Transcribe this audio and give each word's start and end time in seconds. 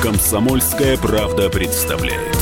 Комсомольская 0.00 0.96
правда 0.98 1.50
представляет. 1.50 2.36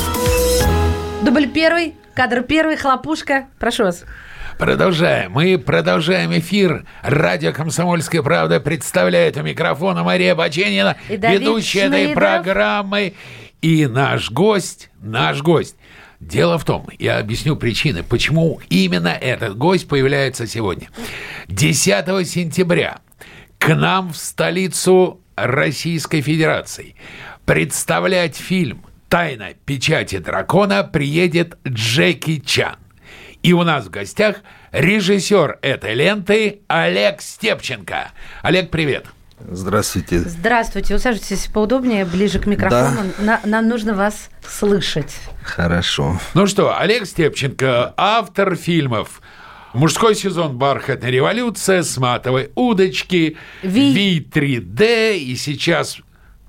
Дубль 1.24 1.48
первый, 1.48 1.95
кадр 2.12 2.42
первый, 2.42 2.76
хлопушка. 2.76 3.46
Прошу 3.58 3.84
вас. 3.84 4.04
Продолжаем. 4.58 5.32
Мы 5.32 5.56
продолжаем 5.56 6.38
эфир. 6.38 6.84
Радио 7.00 7.54
«Комсомольская 7.54 8.22
правда» 8.22 8.60
представляет 8.60 9.38
у 9.38 9.42
микрофона 9.42 10.04
Мария 10.04 10.34
Баченина, 10.34 10.98
И 11.08 11.16
ведущая 11.16 11.84
этой 11.86 12.12
программы. 12.12 13.14
И 13.62 13.86
наш 13.86 14.30
гость, 14.30 14.90
наш 15.00 15.40
гость. 15.40 15.76
Дело 16.21 16.59
в 16.59 16.64
том, 16.64 16.87
я 16.98 17.19
объясню 17.19 17.55
причины, 17.57 18.03
почему 18.03 18.61
именно 18.71 19.09
этот 19.09 19.57
гость 19.57 19.87
появляется 19.87 20.46
сегодня. 20.46 20.91
10 21.49 22.29
сентября 22.29 23.00
к 23.59 23.75
нам 23.75 24.13
в 24.13 24.17
столицу 24.17 25.21
Российской 25.36 26.21
Федерации 26.21 26.96
представлять 27.45 28.36
фильм 28.36 28.85
«Тайна 29.09 29.54
печати 29.64 30.18
дракона» 30.18 30.82
приедет 30.82 31.57
Джеки 31.67 32.41
Чан. 32.41 32.77
И 33.42 33.53
у 33.53 33.62
нас 33.62 33.87
в 33.87 33.91
гостях 33.91 34.39
режиссер 34.73 35.61
этой 35.62 35.95
ленты 35.95 36.61
Олег 36.67 37.23
Степченко. 37.23 38.11
Олег, 38.42 38.70
привет. 38.70 39.06
Здравствуйте. 39.50 40.19
Здравствуйте. 40.20 40.94
Усаживайтесь 40.94 41.47
поудобнее, 41.47 42.05
ближе 42.05 42.38
к 42.38 42.47
микрофону. 42.47 43.00
На- 43.19 43.41
нам 43.44 43.69
нужно 43.69 43.94
вас 43.94 44.30
слышать. 44.47 45.14
Хорошо. 45.42 46.19
Ну 46.34 46.47
что, 46.47 46.77
Олег 46.78 47.06
Степченко, 47.06 47.94
автор 47.97 48.56
фильмов 48.56 49.22
«Мужской 49.74 50.14
сезон 50.14 50.56
«Бархатная 50.58 51.11
революция», 51.11 51.83
«С 51.83 51.97
матовой 51.98 52.50
удочки», 52.55 53.36
Ви. 53.62 53.92
«Ви-3D» 53.92 55.19
и 55.19 55.36
сейчас 55.36 55.98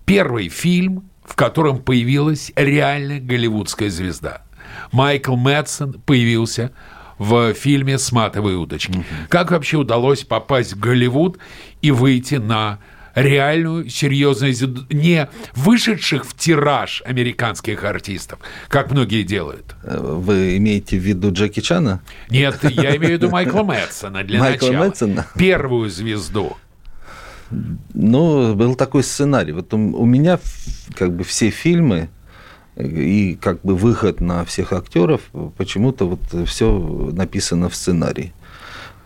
первый 0.05 0.49
фильм, 0.49 1.09
в 1.23 1.35
котором 1.35 1.79
появилась 1.79 2.51
реальная 2.55 3.19
голливудская 3.19 3.89
звезда. 3.89 4.41
Майкл 4.91 5.35
Мэтсон 5.35 5.93
появился 6.05 6.71
в 7.19 7.53
фильме 7.53 7.99
«С 7.99 8.11
матовой 8.11 8.55
удочки». 8.55 9.05
Как 9.29 9.51
вообще 9.51 9.77
удалось 9.77 10.23
попасть 10.23 10.73
в 10.73 10.79
Голливуд 10.79 11.37
и 11.81 11.91
выйти 11.91 12.35
на 12.35 12.79
реальную, 13.15 13.89
серьезную, 13.89 14.53
не 14.89 15.29
вышедших 15.55 16.25
в 16.25 16.35
тираж 16.35 17.03
американских 17.05 17.83
артистов, 17.83 18.39
как 18.67 18.91
многие 18.91 19.23
делают? 19.23 19.75
Э, 19.83 19.99
Вы 19.99 20.57
имеете 20.57 20.97
в 20.97 21.01
виду 21.01 21.31
Джеки 21.31 21.59
Чана? 21.59 22.01
Нет, 22.29 22.57
я 22.63 22.95
имею 22.95 23.17
в 23.17 23.21
виду 23.21 23.29
Майкла 23.29 23.63
Мэтсона 23.63 24.23
для 24.23 24.39
Майкла 24.39 24.67
начала. 24.67 24.85
Мэтсона? 24.85 25.27
Первую 25.35 25.89
звезду. 25.89 26.57
Ну, 27.93 28.53
был 28.53 28.75
такой 28.75 29.03
сценарий. 29.03 29.53
Вот 29.53 29.73
у, 29.73 30.05
меня 30.05 30.39
как 30.95 31.15
бы 31.15 31.23
все 31.23 31.49
фильмы 31.49 32.09
и 32.79 33.35
как 33.35 33.61
бы 33.61 33.75
выход 33.75 34.21
на 34.21 34.45
всех 34.45 34.73
актеров 34.73 35.21
почему-то 35.57 36.05
вот 36.07 36.47
все 36.47 36.71
написано 37.11 37.69
в 37.69 37.75
сценарии. 37.75 38.33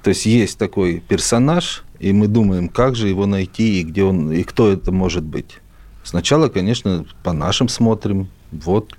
То 0.04 0.10
есть 0.10 0.26
есть 0.26 0.58
такой 0.58 1.00
персонаж, 1.00 1.84
и 2.00 2.12
мы 2.12 2.28
думаем, 2.28 2.70
как 2.70 2.96
же 2.96 3.08
его 3.08 3.26
найти 3.26 3.80
и 3.80 3.84
где 3.84 4.04
он 4.04 4.32
и 4.32 4.44
кто 4.44 4.72
это 4.72 4.92
может 4.92 5.24
быть. 5.24 5.60
Сначала, 6.04 6.50
конечно, 6.50 7.06
по 7.24 7.32
нашим 7.32 7.70
смотрим, 7.70 8.28
вот, 8.52 8.94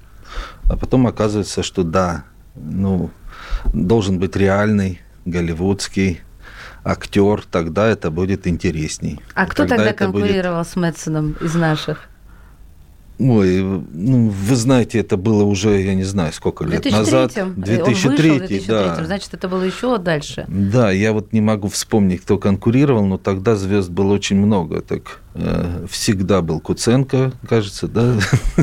а 0.71 0.77
потом 0.77 1.07
оказывается, 1.07 1.63
что 1.63 1.83
да, 1.83 2.25
ну 2.55 3.11
должен 3.73 4.19
быть 4.19 4.37
реальный 4.37 5.01
голливудский 5.27 6.21
актер, 6.83 7.45
тогда 7.51 7.87
это 7.89 8.11
будет 8.11 8.47
интересней. 8.47 9.21
А 9.35 9.47
кто 9.47 9.67
тогда 9.67 9.85
будет- 9.85 9.97
конкурировал 9.97 10.65
с 10.65 10.77
Мэтсоном 10.77 11.37
из 11.41 11.55
наших? 11.55 12.09
Ой, 13.19 13.63
ну, 13.63 14.29
вы 14.29 14.57
знаете, 14.57 14.99
это 14.99 15.17
было 15.17 15.45
уже, 15.45 15.81
я 15.81 15.95
не 15.95 16.03
знаю, 16.03 16.33
сколько 16.33 16.65
лет 16.65 16.83
2003 16.83 16.99
назад. 16.99 17.39
Он 17.39 17.55
2003, 17.55 17.95
вышел 17.95 18.11
в 18.11 18.39
2003 18.49 18.65
да. 18.67 19.05
Значит, 19.05 19.35
это 19.35 19.49
было 19.49 19.63
еще 19.63 19.99
дальше. 19.99 20.45
Да, 20.49 20.91
я 20.91 21.13
вот 21.13 21.33
не 21.33 21.41
могу 21.41 21.69
вспомнить, 21.69 22.23
кто 22.23 22.39
конкурировал, 22.39 23.07
но 23.07 23.17
тогда 23.17 23.55
звезд 23.55 23.91
было 23.91 24.15
очень 24.15 24.37
много. 24.37 24.81
Так 24.81 25.21
э, 25.35 25.87
всегда 25.89 26.43
был 26.43 26.59
Куценко, 26.59 27.33
кажется, 27.49 27.87
да? 27.87 28.17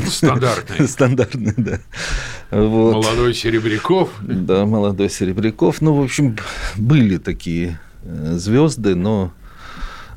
Стандартный. 0.06 0.86
Стандартный, 0.88 1.54
да. 1.56 1.78
Вот. 2.50 2.96
Молодой 2.96 3.32
Серебряков. 3.32 4.10
Да, 4.20 4.66
молодой 4.66 5.08
Серебряков. 5.08 5.80
Ну, 5.80 5.94
в 5.94 6.02
общем, 6.02 6.36
были 6.76 7.16
такие 7.16 7.80
э, 8.02 8.34
звезды, 8.34 8.94
но 8.96 9.32
э, 9.38 9.41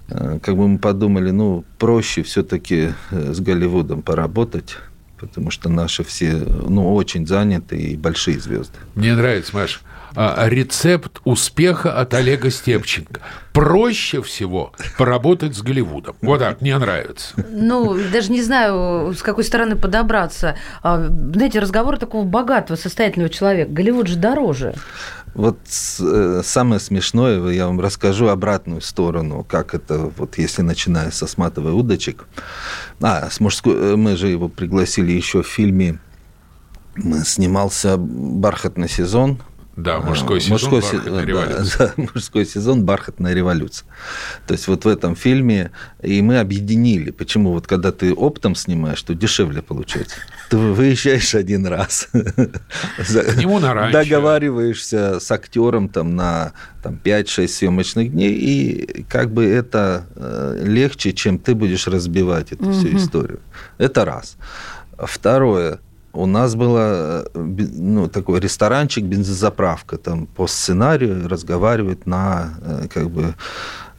как 0.08 0.56
бы 0.56 0.68
мы 0.68 0.78
подумали, 0.78 1.32
ну, 1.32 1.64
проще 1.78 2.24
все-таки 2.24 2.92
с 3.12 3.40
Голливудом 3.40 4.02
поработать, 4.02 4.78
потому 5.20 5.52
что 5.52 5.70
наши 5.70 6.04
все, 6.04 6.34
ну, 6.34 6.94
очень 6.94 7.26
заняты 7.26 7.78
и 7.78 7.98
большие 7.98 8.40
звезды. 8.40 8.78
Мне 8.96 9.16
нравится, 9.16 9.56
Маш, 9.56 9.82
а, 10.16 10.48
рецепт 10.48 11.20
успеха 11.26 12.00
от 12.00 12.14
Олега 12.14 12.50
Степченко. 12.50 13.20
Проще 13.52 14.22
всего 14.22 14.72
поработать 14.98 15.56
с 15.56 15.62
Голливудом. 15.62 16.16
Вот 16.22 16.40
так, 16.40 16.62
мне 16.62 16.78
нравится. 16.78 17.34
Ну, 17.50 17.98
даже 18.12 18.32
не 18.32 18.42
знаю, 18.42 19.14
с 19.14 19.22
какой 19.22 19.44
стороны 19.44 19.76
подобраться. 19.76 20.56
А, 20.82 21.06
Знаете, 21.08 21.60
разговор 21.60 21.98
такого 21.98 22.24
богатого, 22.24 22.78
состоятельного 22.78 23.30
человека. 23.30 23.72
Голливуд 23.72 24.08
же 24.08 24.16
дороже. 24.16 24.76
Вот 25.36 25.60
э, 26.00 26.42
самое 26.46 26.80
смешное, 26.80 27.50
я 27.50 27.68
вам 27.68 27.82
расскажу 27.82 28.30
обратную 28.30 28.80
сторону, 28.80 29.46
как 29.48 29.76
это, 29.76 30.10
вот 30.18 30.38
если 30.38 30.62
начиная 30.62 31.12
со 31.12 31.28
сматовой 31.28 31.74
удочек. 31.74 32.26
А, 33.02 33.30
с 33.30 33.42
мужской, 33.42 33.76
э, 33.76 33.96
мы 33.98 34.16
же 34.16 34.30
его 34.30 34.48
пригласили 34.48 35.12
еще 35.12 35.44
в 35.44 35.48
фильме, 35.48 36.00
снимался 37.26 37.98
«Бархатный 37.98 38.88
сезон», 38.88 39.40
Да, 39.76 40.00
мужской 40.00 40.38
А, 40.38 40.40
сезон 40.40 40.54
мужской 40.54 40.82
се- 40.82 40.98
«Бархатная 40.98 41.20
да, 41.20 41.26
революция». 41.26 41.88
да, 41.98 42.04
мужской 42.14 42.46
сезон 42.46 42.86
«Бархатная 42.86 43.34
революция». 43.34 43.88
То 44.48 44.54
есть 44.54 44.68
вот 44.68 44.86
в 44.86 44.88
этом 44.88 45.16
фильме 45.16 45.72
и 46.02 46.22
мы 46.22 46.40
объединили. 46.40 47.12
Почему 47.12 47.52
вот 47.52 47.68
когда 47.68 47.92
ты 47.92 48.14
оптом 48.14 48.56
снимаешь, 48.56 49.02
то 49.02 49.14
дешевле 49.14 49.62
получается. 49.62 50.16
Ты 50.50 50.58
выезжаешь 50.58 51.36
один 51.36 51.68
раз. 51.68 52.08
К 52.14 53.36
нему 53.38 53.60
на 53.60 53.74
ранчо. 53.74 54.02
Договариваешься 54.04 55.20
с 55.20 55.30
актером 55.32 55.90
там 55.90 56.16
на 56.16 56.54
там, 56.82 57.00
5-6 57.04 57.48
съемочных 57.48 58.12
дней, 58.12 58.34
и 58.34 59.04
как 59.10 59.32
бы 59.32 59.44
это 59.46 60.06
э, 60.16 60.62
легче, 60.64 61.14
чем 61.14 61.38
ты 61.40 61.56
будешь 61.56 61.88
разбивать 61.88 62.52
эту 62.52 62.72
всю 62.72 62.96
историю. 62.96 63.40
Это 63.78 64.06
раз. 64.06 64.38
Второе. 64.98 65.80
У 66.16 66.26
нас 66.26 66.56
было 66.56 67.26
э, 67.36 67.42
ну, 67.74 68.08
такой 68.08 68.40
ресторанчик, 68.40 69.04
бензозаправка, 69.04 69.98
там 69.98 70.28
по 70.28 70.48
сценарию 70.48 71.28
разговаривают 71.28 72.06
на 72.06 72.54
э, 72.62 72.88
как 72.94 73.10
бы 73.10 73.36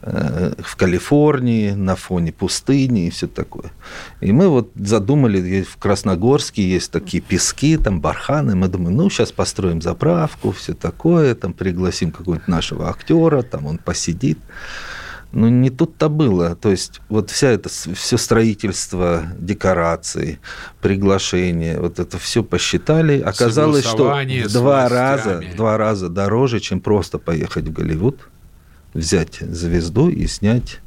э, 0.01 0.53
в 0.57 0.75
Калифорнии, 0.75 1.71
на 1.71 1.95
фоне 1.95 2.31
пустыни 2.31 3.05
и 3.05 3.09
все 3.11 3.27
такое. 3.27 3.71
И 4.19 4.31
мы 4.31 4.47
вот 4.47 4.71
задумали, 4.75 5.61
в 5.61 5.77
Красногорске 5.77 6.67
есть 6.67 6.91
такие 6.91 7.21
пески, 7.21 7.77
там 7.77 8.01
барханы, 8.01 8.55
мы 8.55 8.67
думаем, 8.67 8.97
ну, 8.97 9.09
сейчас 9.11 9.31
построим 9.31 9.79
заправку, 9.81 10.51
все 10.51 10.73
такое, 10.73 11.35
там 11.35 11.53
пригласим 11.53 12.11
какого-нибудь 12.11 12.47
нашего 12.47 12.89
актера, 12.89 13.43
там 13.43 13.67
он 13.67 13.77
посидит. 13.77 14.39
Ну, 15.31 15.49
не 15.49 15.69
тут-то 15.69 16.09
было. 16.09 16.55
То 16.55 16.69
есть 16.69 17.01
вот 17.09 17.29
вся 17.29 17.49
это, 17.49 17.69
все 17.69 18.17
строительство, 18.17 19.27
декорации, 19.37 20.39
приглашение, 20.81 21.79
вот 21.79 21.99
это 21.99 22.17
все 22.17 22.43
посчитали. 22.43 23.19
Оказалось, 23.19 23.85
что 23.85 24.15
два, 24.49 24.87
раза, 24.87 25.43
два 25.55 25.77
раза 25.77 26.09
дороже, 26.09 26.59
чем 26.59 26.79
просто 26.79 27.17
поехать 27.17 27.65
в 27.65 27.73
Голливуд, 27.73 28.29
взять 28.93 29.39
звезду 29.39 30.09
и 30.09 30.27
снять 30.27 30.79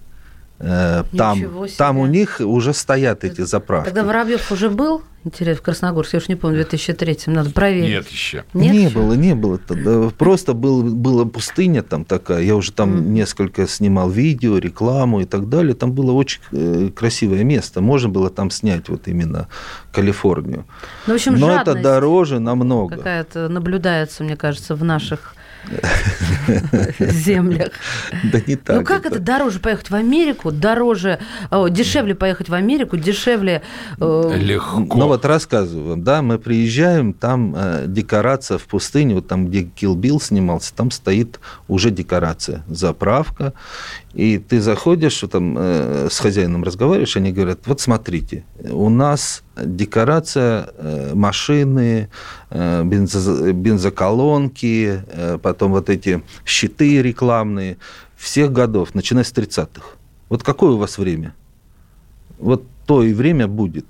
там. 0.60 1.38
Ничего 1.38 1.66
себе. 1.66 1.76
Там 1.76 1.98
у 1.98 2.06
них 2.06 2.40
уже 2.40 2.74
стоят 2.74 3.24
эти 3.24 3.40
заправки. 3.42 3.86
Тогда 3.86 4.04
Воробьев 4.04 4.52
уже 4.52 4.68
был, 4.68 5.02
интересно, 5.24 5.60
в 5.60 5.62
Красногорске, 5.62 6.18
я 6.18 6.22
уж 6.22 6.28
не 6.28 6.36
помню, 6.36 6.56
в 6.56 6.68
2003 6.68 7.18
надо 7.26 7.50
проверить. 7.50 7.88
Нет 7.88 8.08
еще. 8.08 8.44
Нет 8.52 8.72
не 8.74 8.84
ещё? 8.84 9.00
было, 9.00 9.14
не 9.14 9.34
было. 9.34 9.56
тогда. 9.58 10.10
Просто 10.10 10.52
был, 10.52 10.82
была 10.82 11.24
пустыня 11.24 11.82
там 11.82 12.04
такая. 12.04 12.42
Я 12.42 12.56
уже 12.56 12.72
там 12.72 13.14
несколько 13.14 13.66
снимал 13.66 14.10
видео, 14.10 14.58
рекламу 14.58 15.20
и 15.20 15.24
так 15.24 15.48
далее. 15.48 15.74
Там 15.74 15.92
было 15.92 16.12
очень 16.12 16.40
э, 16.52 16.90
красивое 16.94 17.42
место. 17.42 17.80
Можно 17.80 18.10
было 18.10 18.28
там 18.28 18.50
снять 18.50 18.88
вот 18.90 19.08
именно 19.08 19.48
Калифорнию. 19.92 20.66
Ну, 21.06 21.14
в 21.14 21.16
общем, 21.16 21.36
Но 21.36 21.58
это 21.58 21.74
дороже 21.74 22.38
намного. 22.38 22.96
какая-то 22.96 23.48
наблюдается, 23.48 24.24
мне 24.24 24.36
кажется, 24.36 24.74
в 24.74 24.84
наших 24.84 25.34
землях. 26.98 27.70
Да 28.32 28.40
не 28.46 28.56
так. 28.56 28.76
Ну 28.76 28.84
как 28.84 29.06
это 29.06 29.18
дороже 29.18 29.60
поехать 29.60 29.90
в 29.90 29.94
Америку, 29.94 30.50
дороже, 30.50 31.18
дешевле 31.70 32.14
поехать 32.14 32.48
в 32.48 32.54
Америку, 32.54 32.96
дешевле... 32.96 33.62
Легко. 33.98 34.98
Ну 34.98 35.06
вот 35.06 35.24
рассказываю 35.24 35.90
вам, 35.90 36.02
да, 36.02 36.22
мы 36.22 36.38
приезжаем, 36.38 37.12
там 37.12 37.54
э, 37.56 37.84
декорация 37.86 38.58
в 38.58 38.64
пустыне, 38.64 39.14
вот 39.14 39.28
там, 39.28 39.48
где 39.48 39.62
Bill 39.62 40.22
снимался, 40.22 40.74
там 40.74 40.90
стоит 40.90 41.40
уже 41.68 41.90
декорация, 41.90 42.62
заправка, 42.68 43.52
и 44.12 44.38
ты 44.38 44.60
заходишь, 44.60 45.24
там 45.30 45.56
э, 45.56 46.08
с 46.10 46.18
хозяином 46.18 46.64
разговариваешь, 46.64 47.16
они 47.16 47.30
говорят, 47.32 47.60
вот 47.66 47.80
смотрите, 47.80 48.44
у 48.68 48.88
нас 48.88 49.44
декорация, 49.56 50.70
э, 50.76 51.14
машины, 51.14 52.08
э, 52.50 52.82
бензо, 52.84 53.52
бензоколонки, 53.52 55.04
э, 55.06 55.38
потом 55.40 55.70
вот 55.70 55.88
эти 55.90 56.22
щиты 56.44 57.02
рекламные 57.02 57.76
всех 58.16 58.52
годов, 58.52 58.94
начиная 58.94 59.22
с 59.22 59.32
30-х. 59.32 59.82
Вот 60.28 60.42
какое 60.42 60.72
у 60.72 60.76
вас 60.76 60.98
время? 60.98 61.34
Вот 62.38 62.64
то 62.86 63.04
и 63.04 63.12
время 63.12 63.46
будет. 63.46 63.86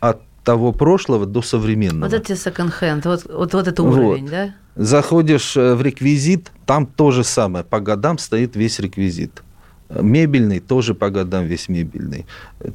От 0.00 0.20
того 0.42 0.72
прошлого 0.72 1.26
до 1.26 1.42
современного. 1.42 2.10
Вот 2.10 2.20
эти 2.20 2.36
секонд-хенд, 2.36 3.04
вот, 3.04 3.24
вот, 3.24 3.54
вот 3.54 3.68
это 3.68 3.82
уровень, 3.84 4.22
вот. 4.22 4.30
да? 4.30 4.54
Заходишь 4.74 5.54
в 5.54 5.80
реквизит, 5.80 6.50
там 6.66 6.86
то 6.86 7.12
же 7.12 7.22
самое. 7.22 7.64
По 7.64 7.78
годам 7.78 8.18
стоит 8.18 8.56
весь 8.56 8.80
реквизит. 8.80 9.42
Мебельный 9.90 10.60
тоже 10.60 10.94
по 10.94 11.10
годам 11.10 11.46
весь 11.46 11.68
мебельный. 11.68 12.26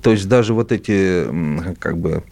То 0.01 0.11
есть 0.11 0.27
даже 0.27 0.53
вот 0.53 0.71
эти 0.71 1.25
как 1.79 1.97
бы 1.97 2.23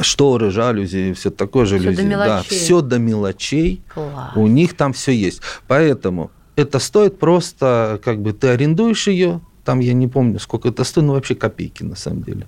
шторы, 0.00 0.50
жалюзи, 0.50 1.12
все 1.14 1.30
такое 1.30 1.64
жалюзи. 1.64 1.94
Все 1.94 2.02
до 2.02 2.08
мелочей. 2.08 2.28
Да, 2.28 2.42
все 2.42 2.80
до 2.80 2.98
мелочей. 2.98 3.82
Класс. 3.94 4.36
У 4.36 4.46
них 4.46 4.74
там 4.74 4.92
все 4.92 5.12
есть. 5.12 5.40
Поэтому 5.66 6.30
это 6.56 6.78
стоит 6.80 7.18
просто, 7.18 8.00
как 8.04 8.20
бы 8.20 8.32
ты 8.32 8.48
арендуешь 8.48 9.06
ее, 9.06 9.40
там 9.64 9.80
я 9.80 9.92
не 9.92 10.08
помню, 10.08 10.40
сколько 10.40 10.70
это 10.70 10.82
стоит, 10.82 11.06
но 11.06 11.12
вообще 11.12 11.34
копейки 11.34 11.82
на 11.84 11.94
самом 11.94 12.22
деле. 12.22 12.46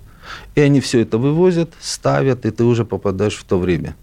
И 0.55 0.61
они 0.61 0.81
все 0.81 0.99
это 0.99 1.17
вывозят, 1.17 1.71
ставят, 1.79 2.45
и 2.45 2.51
ты 2.51 2.63
уже 2.63 2.83
попадаешь 2.83 3.35
в 3.35 3.43
то 3.43 3.57
время. 3.57 3.95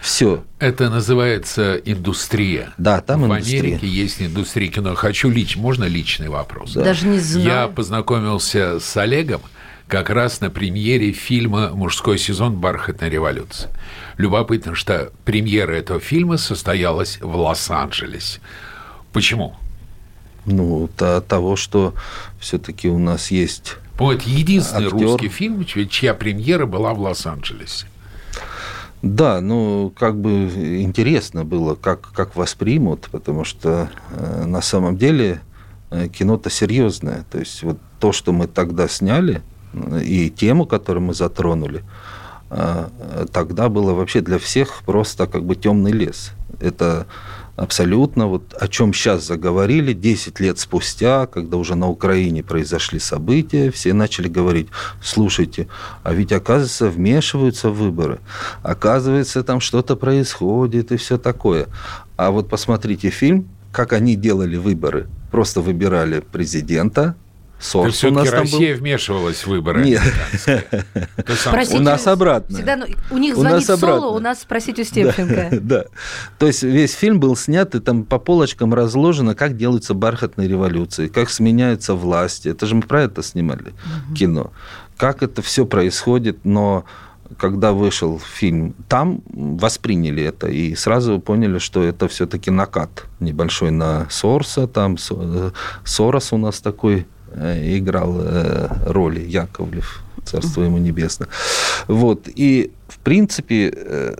Все. 0.00 0.44
Это 0.58 0.90
называется 0.90 1.74
индустрия. 1.76 2.72
Да, 2.78 3.00
там 3.00 3.22
В 3.22 3.26
индустрия. 3.26 3.60
Америке 3.60 3.86
есть 3.86 4.22
индустрия 4.22 4.68
кино. 4.70 4.94
Хочу 4.94 5.28
лич, 5.28 5.56
можно 5.56 5.84
личный 5.84 6.28
вопрос? 6.28 6.72
Да. 6.72 6.84
Даже 6.84 7.06
не 7.06 7.18
знаю. 7.18 7.46
Я 7.46 7.68
познакомился 7.68 8.78
с 8.80 8.96
Олегом 8.96 9.40
как 9.88 10.10
раз 10.10 10.40
на 10.40 10.50
премьере 10.50 11.12
фильма 11.12 11.70
«Мужской 11.70 12.18
сезон. 12.18 12.56
Бархатная 12.56 13.08
революция». 13.08 13.70
Любопытно, 14.18 14.74
что 14.74 15.12
премьера 15.24 15.72
этого 15.72 16.00
фильма 16.00 16.36
состоялась 16.36 17.18
в 17.20 17.34
Лос-Анджелесе. 17.34 18.40
Почему? 19.12 19.56
Ну, 20.44 20.88
от 20.98 21.26
того, 21.26 21.56
что 21.56 21.94
все-таки 22.40 22.88
у 22.88 22.98
нас 22.98 23.30
есть. 23.30 23.76
Это 23.94 24.28
единственный 24.28 24.86
актер. 24.86 25.00
русский 25.00 25.28
фильм, 25.28 25.64
чья 25.64 26.14
премьера 26.14 26.66
была 26.66 26.94
в 26.94 27.00
Лос-Анджелесе. 27.00 27.86
Да, 29.02 29.40
ну, 29.40 29.92
как 29.96 30.16
бы 30.16 30.50
интересно 30.82 31.44
было, 31.44 31.76
как, 31.76 32.00
как 32.12 32.34
воспримут, 32.34 33.08
потому 33.12 33.44
что 33.44 33.90
э, 34.10 34.44
на 34.44 34.60
самом 34.60 34.96
деле 34.96 35.40
э, 35.90 36.08
кино-то 36.08 36.50
серьезное. 36.50 37.24
То 37.30 37.38
есть 37.38 37.62
вот 37.62 37.78
то, 38.00 38.12
что 38.12 38.32
мы 38.32 38.48
тогда 38.48 38.88
сняли, 38.88 39.42
э, 39.72 40.02
и 40.02 40.30
тему, 40.30 40.66
которую 40.66 41.04
мы 41.04 41.14
затронули, 41.14 41.84
э, 42.50 42.88
тогда 43.32 43.68
было 43.68 43.92
вообще 43.92 44.20
для 44.20 44.40
всех 44.40 44.82
просто 44.84 45.28
как 45.28 45.44
бы 45.44 45.54
темный 45.54 45.92
лес. 45.92 46.32
Это 46.60 47.06
абсолютно 47.58 48.28
вот 48.28 48.54
о 48.58 48.68
чем 48.68 48.94
сейчас 48.94 49.26
заговорили 49.26 49.92
10 49.92 50.38
лет 50.38 50.58
спустя, 50.60 51.26
когда 51.26 51.56
уже 51.56 51.74
на 51.74 51.88
Украине 51.88 52.44
произошли 52.44 53.00
события, 53.00 53.72
все 53.72 53.92
начали 53.92 54.28
говорить, 54.28 54.68
слушайте, 55.02 55.66
а 56.04 56.14
ведь 56.14 56.32
оказывается 56.32 56.88
вмешиваются 56.88 57.70
выборы, 57.70 58.20
оказывается 58.62 59.42
там 59.42 59.60
что-то 59.60 59.96
происходит 59.96 60.92
и 60.92 60.96
все 60.96 61.18
такое. 61.18 61.66
А 62.16 62.30
вот 62.30 62.48
посмотрите 62.48 63.10
фильм, 63.10 63.48
как 63.72 63.92
они 63.92 64.14
делали 64.14 64.56
выборы. 64.56 65.08
Просто 65.32 65.60
выбирали 65.60 66.20
президента, 66.20 67.16
Сорс 67.60 68.04
у 68.04 68.10
нас 68.10 68.30
Россия 68.30 68.74
был... 68.74 68.80
вмешивалась 68.80 69.38
в 69.38 69.48
выборы 69.48 69.84
Нет. 69.84 70.02
у 71.74 71.80
нас 71.80 72.06
обратно. 72.06 72.54
Всегда, 72.54 72.76
ну, 72.76 72.86
у 73.10 73.18
них 73.18 73.34
звонит 73.36 73.66
Соло, 73.66 74.14
у 74.14 74.20
нас 74.20 74.42
спросить 74.42 74.78
у 74.78 74.84
Степченко. 74.84 75.48
Да, 75.50 75.58
да. 75.60 75.84
То 76.38 76.46
есть 76.46 76.62
весь 76.62 76.92
фильм 76.92 77.18
был 77.18 77.36
снят, 77.36 77.74
и 77.74 77.80
там 77.80 78.04
по 78.04 78.18
полочкам 78.18 78.74
разложено, 78.74 79.34
как 79.34 79.56
делаются 79.56 79.94
бархатные 79.94 80.48
революции, 80.48 81.08
как 81.08 81.30
сменяются 81.30 81.94
власти. 81.94 82.48
Это 82.48 82.66
же 82.66 82.76
мы 82.76 82.82
про 82.82 83.02
это 83.02 83.22
снимали 83.22 83.74
кино. 84.14 84.52
Как 84.96 85.22
это 85.22 85.42
все 85.42 85.66
происходит, 85.66 86.44
но 86.44 86.84
когда 87.36 87.72
вышел 87.72 88.18
фильм, 88.18 88.74
там 88.88 89.22
восприняли 89.28 90.22
это 90.22 90.48
и 90.48 90.74
сразу 90.74 91.20
поняли, 91.20 91.58
что 91.58 91.82
это 91.82 92.08
все-таки 92.08 92.50
накат 92.50 93.04
небольшой 93.20 93.70
на 93.70 94.06
Сорса. 94.10 94.66
Там 94.66 94.96
э, 95.10 95.50
Сорос 95.84 96.32
у 96.32 96.38
нас 96.38 96.60
такой 96.60 97.06
играл 97.34 98.16
э, 98.20 98.68
роли 98.86 99.20
Яковлев, 99.20 100.02
царство 100.24 100.62
ему 100.62 100.78
небесное. 100.78 101.28
Вот. 101.86 102.28
И, 102.34 102.72
в 102.88 102.98
принципе, 102.98 103.72
э, 103.74 104.14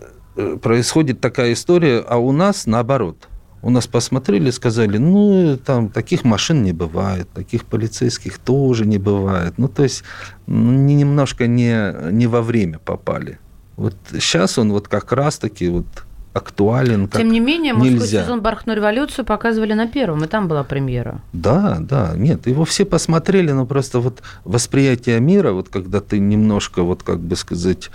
происходит 0.61 1.21
такая 1.21 1.53
история, 1.53 1.99
а 1.99 2.17
у 2.17 2.31
нас 2.31 2.65
наоборот. 2.65 3.27
У 3.61 3.69
нас 3.69 3.87
посмотрели, 3.87 4.51
сказали, 4.51 4.97
ну, 4.97 5.57
там 5.57 5.89
таких 5.89 6.23
машин 6.23 6.63
не 6.63 6.71
бывает, 6.71 7.29
таких 7.33 7.65
полицейских 7.65 8.37
тоже 8.37 8.85
не 8.85 8.97
бывает. 8.97 9.55
Ну, 9.57 9.67
то 9.67 9.83
есть, 9.83 10.03
немножко 10.47 11.45
не, 11.45 11.93
не 12.11 12.27
во 12.27 12.41
время 12.41 12.79
попали. 12.79 13.37
Вот 13.75 13.95
сейчас 14.11 14.57
он 14.57 14.71
вот 14.71 14.87
как 14.87 15.11
раз-таки 15.11 15.67
вот 15.67 15.85
актуален. 16.33 17.07
Как 17.07 17.21
Тем 17.21 17.31
не 17.31 17.39
менее, 17.39 17.73
мужской 17.73 18.07
сезон 18.07 18.41
«Бархатную 18.41 18.77
революцию» 18.77 19.25
показывали 19.25 19.73
на 19.73 19.87
первом, 19.87 20.23
и 20.23 20.27
там 20.27 20.47
была 20.47 20.63
премьера. 20.63 21.21
Да, 21.33 21.77
да, 21.79 22.13
нет, 22.15 22.47
его 22.47 22.65
все 22.65 22.85
посмотрели, 22.85 23.51
но 23.51 23.65
просто 23.65 23.99
вот 23.99 24.21
восприятие 24.43 25.19
мира, 25.19 25.51
вот 25.51 25.69
когда 25.69 26.01
ты 26.01 26.19
немножко, 26.19 26.83
вот 26.83 27.03
как 27.03 27.19
бы 27.19 27.35
сказать, 27.35 27.89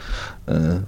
э, 0.47 0.79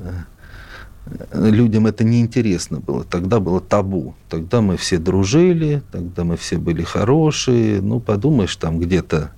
э, 1.07 1.51
людям 1.51 1.87
это 1.87 2.05
неинтересно 2.05 2.81
было. 2.81 3.05
Тогда 3.05 3.39
было 3.39 3.61
табу. 3.61 4.15
Тогда 4.29 4.61
мы 4.61 4.77
все 4.77 4.99
дружили, 4.99 5.83
тогда 5.93 6.25
мы 6.25 6.37
все 6.37 6.59
были 6.59 6.83
хорошие. 6.83 7.81
Ну, 7.81 8.01
подумаешь, 8.01 8.57
там 8.57 8.81
где-то 8.81 9.31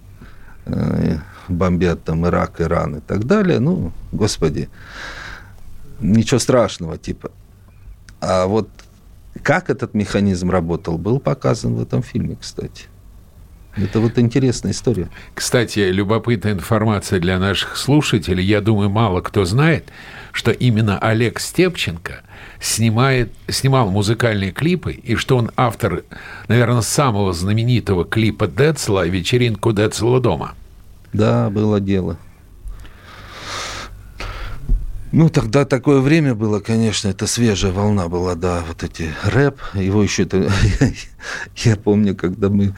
э, 0.64 1.18
бомбят 1.48 2.04
там 2.04 2.26
Ирак, 2.26 2.60
Иран 2.60 2.96
и 2.96 3.00
так 3.00 3.24
далее. 3.24 3.60
Ну, 3.60 3.92
господи, 4.12 4.70
ничего 6.00 6.40
страшного, 6.40 6.96
типа. 6.96 7.30
А 8.20 8.46
вот 8.46 8.68
как 9.42 9.70
этот 9.70 9.94
механизм 9.94 10.50
работал, 10.50 10.98
был 10.98 11.20
показан 11.20 11.74
в 11.74 11.82
этом 11.82 12.02
фильме, 12.02 12.36
кстати. 12.40 12.86
Это 13.76 14.00
вот 14.00 14.18
интересная 14.18 14.72
история. 14.72 15.08
Кстати, 15.34 15.78
любопытная 15.78 16.52
информация 16.52 17.20
для 17.20 17.38
наших 17.38 17.76
слушателей. 17.76 18.44
Я 18.44 18.60
думаю, 18.60 18.90
мало 18.90 19.20
кто 19.20 19.44
знает, 19.44 19.88
что 20.32 20.50
именно 20.50 20.98
Олег 20.98 21.38
Степченко 21.38 22.22
снимает, 22.60 23.32
снимал 23.46 23.88
музыкальные 23.90 24.50
клипы, 24.50 24.92
и 24.92 25.14
что 25.14 25.36
он 25.36 25.52
автор, 25.56 26.02
наверное, 26.48 26.80
самого 26.80 27.32
знаменитого 27.32 28.04
клипа 28.04 28.48
Децла 28.48 29.06
«Вечеринку 29.06 29.72
Децла 29.72 30.20
дома». 30.20 30.54
Да, 31.12 31.48
было 31.50 31.80
дело. 31.80 32.18
Ну, 35.10 35.30
тогда 35.30 35.64
такое 35.64 36.00
время 36.00 36.34
было, 36.34 36.60
конечно, 36.60 37.08
это 37.08 37.26
свежая 37.26 37.72
волна 37.72 38.08
была, 38.08 38.34
да, 38.34 38.62
вот 38.68 38.82
эти 38.82 39.10
рэп, 39.24 39.58
его 39.74 40.02
еще 40.02 40.24
это, 40.24 40.50
я 41.56 41.76
помню, 41.76 42.14
когда 42.14 42.50
мы 42.50 42.74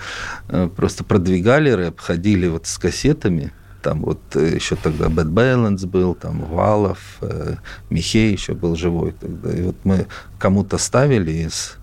э, 0.49 0.69
просто 0.69 1.03
продвигали 1.03 1.71
рэп, 1.71 1.99
ходили 1.99 2.47
вот 2.47 2.67
с 2.67 2.79
кассетами, 2.79 3.53
там 3.83 4.03
вот 4.03 4.21
э, 4.37 4.55
еще 4.55 4.77
тогда 4.77 5.07
Bad 5.07 5.33
Balance 5.33 5.87
был, 5.89 6.15
там 6.15 6.45
Валов, 6.45 7.19
э, 7.21 7.57
Михей 7.91 8.33
еще 8.33 8.55
был 8.55 8.77
живой 8.77 9.13
тогда, 9.13 9.53
и 9.53 9.63
вот 9.63 9.77
мы 9.83 10.07
кому-то 10.39 10.79
ставили 10.79 11.33
из 11.33 11.77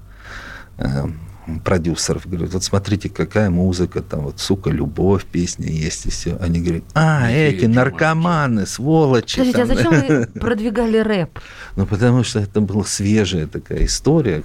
продюсеров, 1.63 2.27
говорят, 2.27 2.53
вот 2.53 2.63
смотрите, 2.63 3.09
какая 3.09 3.49
музыка, 3.49 4.01
там 4.01 4.21
вот, 4.21 4.39
сука, 4.39 4.69
любовь, 4.69 5.25
песня 5.25 5.69
есть 5.69 6.05
и 6.05 6.09
все. 6.09 6.37
Они 6.41 6.59
говорят, 6.59 6.83
а, 6.93 7.31
эти 7.31 7.65
наркоманы, 7.65 8.65
сволочи. 8.65 9.37
Подождите, 9.37 9.61
а 9.61 9.65
зачем 9.65 9.91
вы 9.91 10.27
продвигали 10.39 10.97
рэп? 10.97 11.39
Ну, 11.75 11.85
потому 11.85 12.23
что 12.23 12.39
это 12.39 12.61
была 12.61 12.83
свежая 12.83 13.47
такая 13.47 13.85
история, 13.85 14.43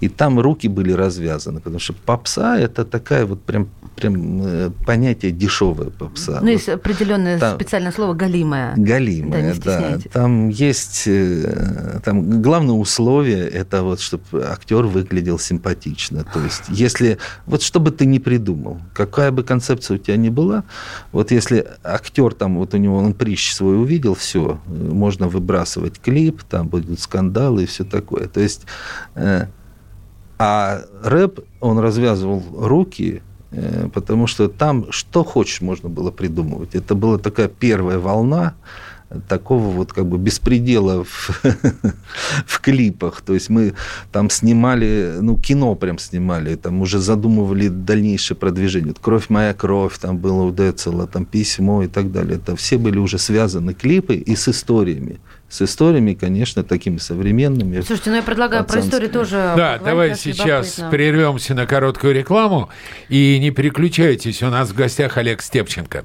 и 0.00 0.08
там 0.08 0.40
руки 0.40 0.68
были 0.68 0.92
развязаны, 0.92 1.60
потому 1.60 1.78
что 1.78 1.94
попса– 1.94 2.58
это 2.60 2.84
такая 2.84 3.24
вот 3.24 3.42
прям, 3.42 3.68
прям 3.96 4.42
э, 4.44 4.70
понятие 4.86 5.32
дешевая 5.32 5.90
попса. 5.90 6.32
Ну, 6.40 6.40
вот. 6.40 6.48
есть 6.48 6.68
определенное 6.68 7.38
там, 7.38 7.56
специальное 7.56 7.92
слово 7.92 8.14
«галимая». 8.14 8.74
Галимая, 8.76 9.54
да. 9.54 9.80
да. 9.80 9.98
Там 10.12 10.48
есть, 10.48 11.04
э, 11.06 12.00
там 12.04 12.42
главное 12.42 12.74
условие– 12.74 13.48
это 13.48 13.82
вот, 13.82 14.00
чтобы 14.00 14.44
актер 14.44 14.82
выглядел 14.82 15.38
симпатично. 15.38 16.09
То 16.10 16.42
есть, 16.42 16.64
если, 16.68 17.18
вот 17.46 17.62
что 17.62 17.80
бы 17.80 17.90
ты 17.90 18.06
ни 18.06 18.18
придумал, 18.18 18.80
какая 18.94 19.30
бы 19.30 19.42
концепция 19.42 19.96
у 19.96 19.98
тебя 19.98 20.16
ни 20.16 20.28
была, 20.28 20.64
вот 21.12 21.30
если 21.30 21.66
актер 21.82 22.34
там, 22.34 22.58
вот 22.58 22.74
у 22.74 22.76
него, 22.76 22.98
он 22.98 23.14
прищ 23.14 23.52
свой 23.52 23.80
увидел, 23.80 24.14
все, 24.14 24.60
можно 24.66 25.28
выбрасывать 25.28 26.00
клип, 26.00 26.42
там 26.42 26.68
будут 26.68 27.00
скандалы 27.00 27.62
и 27.62 27.66
все 27.66 27.84
такое. 27.84 28.26
То 28.26 28.40
есть, 28.40 28.62
э, 29.14 29.46
а 30.38 30.82
рэп, 31.02 31.40
он 31.60 31.78
развязывал 31.78 32.42
руки, 32.58 33.22
э, 33.50 33.88
потому 33.92 34.26
что 34.26 34.48
там 34.48 34.90
что 34.90 35.22
хочешь 35.22 35.60
можно 35.60 35.88
было 35.88 36.10
придумывать. 36.10 36.74
Это 36.74 36.94
была 36.94 37.18
такая 37.18 37.48
первая 37.48 37.98
волна, 37.98 38.54
такого 39.28 39.68
вот 39.70 39.92
как 39.92 40.06
бы 40.06 40.18
беспредела 40.18 41.04
в, 41.04 41.30
в 42.46 42.60
клипах. 42.60 43.20
То 43.22 43.34
есть 43.34 43.48
мы 43.48 43.74
там 44.12 44.30
снимали, 44.30 45.16
ну, 45.20 45.36
кино 45.38 45.74
прям 45.74 45.98
снимали, 45.98 46.54
там 46.54 46.80
уже 46.80 46.98
задумывали 46.98 47.68
дальнейшее 47.68 48.36
продвижение. 48.36 48.94
«Кровь 49.00 49.28
моя 49.28 49.54
кровь», 49.54 49.98
там 49.98 50.18
было 50.18 50.42
у 50.42 50.52
Децела, 50.52 51.06
там 51.06 51.24
«Письмо» 51.24 51.82
и 51.82 51.88
так 51.88 52.12
далее. 52.12 52.36
Это 52.36 52.56
все 52.56 52.78
были 52.78 52.98
уже 52.98 53.18
связаны 53.18 53.74
клипы 53.74 54.14
и 54.14 54.36
с 54.36 54.48
историями 54.48 55.20
с 55.48 55.62
историями, 55.62 56.14
конечно, 56.14 56.62
такими 56.62 56.98
современными. 56.98 57.80
Слушайте, 57.80 58.10
ну 58.10 58.16
я 58.16 58.22
предлагаю 58.22 58.64
про 58.64 58.78
историю 58.78 59.10
тоже. 59.10 59.52
Да, 59.56 59.80
давай 59.84 60.14
сейчас 60.14 60.78
любопытно. 60.78 60.90
прервемся 60.90 61.54
на 61.54 61.66
короткую 61.66 62.14
рекламу 62.14 62.68
и 63.08 63.36
не 63.40 63.50
переключайтесь. 63.50 64.44
У 64.44 64.46
нас 64.48 64.70
в 64.70 64.76
гостях 64.76 65.16
Олег 65.16 65.42
Степченко. 65.42 66.04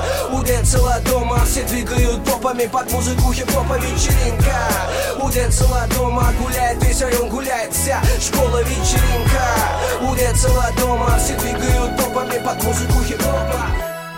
Все 1.51 1.63
двигают 1.63 2.23
попами 2.23 2.65
под 2.71 2.89
музыку 2.93 3.33
хип-хопа 3.33 3.77
вечеринка 3.77 4.55
У 5.21 5.29
Децела 5.29 5.85
дома 5.93 6.31
гуляет 6.41 6.81
весь 6.81 7.01
район, 7.01 7.27
гуляет 7.27 7.73
вся 7.73 8.01
школа 8.21 8.61
вечеринка 8.63 9.43
У 10.01 10.15
Децела 10.15 10.67
дома 10.79 11.17
все 11.17 11.37
двигают 11.39 11.97
попами 11.97 12.41
под 12.41 12.63
музыку 12.63 13.03
хип-хопа 13.05 13.65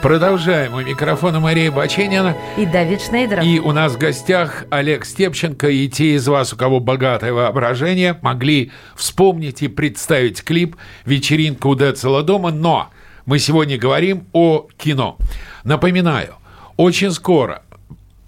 Продолжаем. 0.03 0.75
У 0.75 0.81
микрофона 0.81 1.39
Мария 1.39 1.71
Баченина. 1.71 2.35
И 2.57 2.65
Давид 2.67 3.01
Шнейдеров. 3.01 3.43
И 3.45 3.59
у 3.59 3.71
нас 3.71 3.93
в 3.93 3.97
гостях 3.97 4.65
Олег 4.69 5.05
Степченко. 5.05 5.69
И 5.69 5.87
те 5.87 6.15
из 6.15 6.27
вас, 6.27 6.53
у 6.53 6.57
кого 6.57 6.81
богатое 6.81 7.31
воображение, 7.31 8.19
могли 8.21 8.71
вспомнить 8.95 9.63
и 9.63 9.69
представить 9.69 10.43
клип 10.43 10.75
«Вечеринка 11.05 11.67
у 11.67 11.75
Децела 11.75 12.21
дома». 12.21 12.51
Но 12.51 12.89
мы 13.25 13.39
сегодня 13.39 13.77
говорим 13.77 14.27
о 14.33 14.67
кино. 14.77 15.17
Напоминаю, 15.63 16.35
очень 16.77 17.11
скоро, 17.11 17.63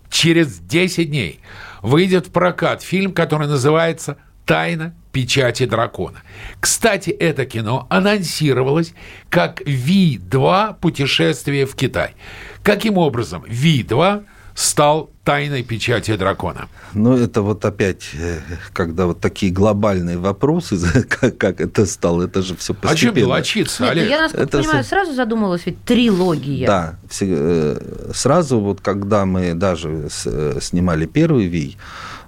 через 0.09 0.57
10 0.59 1.09
дней, 1.09 1.39
выйдет 1.81 2.27
в 2.27 2.31
прокат 2.31 2.81
фильм, 2.81 3.13
который 3.13 3.47
называется 3.47 4.17
«Тайна 4.45 4.95
печати 5.11 5.65
дракона». 5.65 6.21
Кстати, 6.59 7.09
это 7.09 7.45
кино 7.45 7.87
анонсировалось 7.89 8.93
как 9.29 9.61
«Ви-2. 9.65 10.79
Путешествие 10.79 11.65
в 11.65 11.75
Китай». 11.75 12.15
Каким 12.63 12.97
образом 12.97 13.43
«Ви-2» 13.47 14.25
стал 14.53 15.09
тайной 15.25 15.63
печати 15.63 16.15
дракона? 16.15 16.67
Ну, 16.93 17.17
это 17.17 17.41
вот 17.41 17.65
опять, 17.65 18.11
э, 18.13 18.39
когда 18.73 19.05
вот 19.05 19.19
такие 19.19 19.51
глобальные 19.51 20.17
вопросы, 20.17 20.77
как, 21.09 21.37
как 21.37 21.59
это 21.59 21.85
стало, 21.85 22.23
это 22.23 22.41
же 22.41 22.55
все 22.55 22.73
постепенно. 22.73 22.93
А 22.93 22.95
чем 22.95 23.15
мелочиться, 23.15 23.83
Нет, 23.83 23.91
Олег? 23.91 24.09
Я, 24.09 24.21
насколько 24.21 24.43
это 24.43 24.57
понимаю, 24.59 24.83
все... 24.83 24.89
сразу 24.89 25.13
задумалась 25.13 25.65
ведь 25.65 25.83
трилогия. 25.83 26.67
Да, 26.67 26.99
все, 27.09 27.25
э, 27.29 28.11
сразу 28.13 28.59
вот 28.59 28.81
когда 28.81 29.25
мы 29.25 29.55
даже 29.55 30.09
э, 30.25 30.59
снимали 30.61 31.05
первый 31.07 31.47
«Вий», 31.47 31.77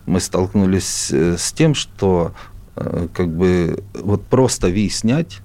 мы 0.08 0.20
столкнулись 0.20 1.12
с 1.12 1.52
тем, 1.52 1.76
что 1.76 2.34
как 2.76 3.28
бы 3.28 3.84
вот 3.94 4.26
просто 4.26 4.70
«Вий» 4.70 4.90
снять, 4.90 5.42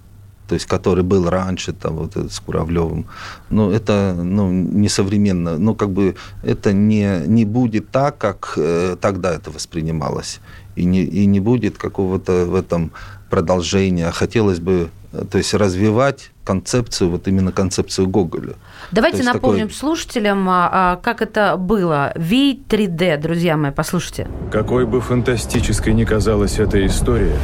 то 0.53 0.57
есть 0.57 0.67
который 0.67 1.03
был 1.03 1.31
раньше, 1.31 1.73
там, 1.73 1.97
вот 1.97 2.15
с 2.15 2.39
Куравлевым, 2.41 3.07
ну, 3.49 3.71
это 3.71 4.15
ну, 4.15 4.53
несовременно, 4.53 5.57
ну, 5.57 5.75
как 5.75 5.89
бы 5.89 6.15
это 6.43 6.75
не, 6.75 7.27
не 7.27 7.47
будет 7.47 7.89
так, 7.91 8.19
как 8.19 8.53
э, 8.59 8.97
тогда 9.01 9.33
это 9.33 9.51
воспринималось, 9.51 10.41
и 10.77 10.85
не, 10.85 11.05
и 11.05 11.25
не 11.25 11.41
будет 11.41 11.79
какого-то 11.79 12.45
в 12.45 12.55
этом 12.55 12.91
продолжения. 13.31 14.11
Хотелось 14.11 14.61
бы 14.61 14.91
э, 15.13 15.25
то 15.25 15.39
есть 15.39 15.55
развивать 15.55 16.33
концепцию, 16.45 17.09
вот 17.09 17.29
именно 17.29 17.51
концепцию 17.51 18.09
Гоголя. 18.09 18.53
Давайте 18.91 19.23
напомним 19.23 19.69
такой... 19.69 19.75
слушателям, 19.75 20.47
а, 20.51 20.69
а, 20.71 20.97
как 20.97 21.23
это 21.23 21.57
было. 21.57 22.13
V3D, 22.17 23.17
друзья 23.23 23.57
мои, 23.57 23.71
послушайте. 23.71 24.29
Какой 24.51 24.85
бы 24.85 25.01
фантастической 25.01 25.95
ни 25.95 26.05
казалась 26.05 26.59
эта 26.59 26.87
история, 26.87 27.39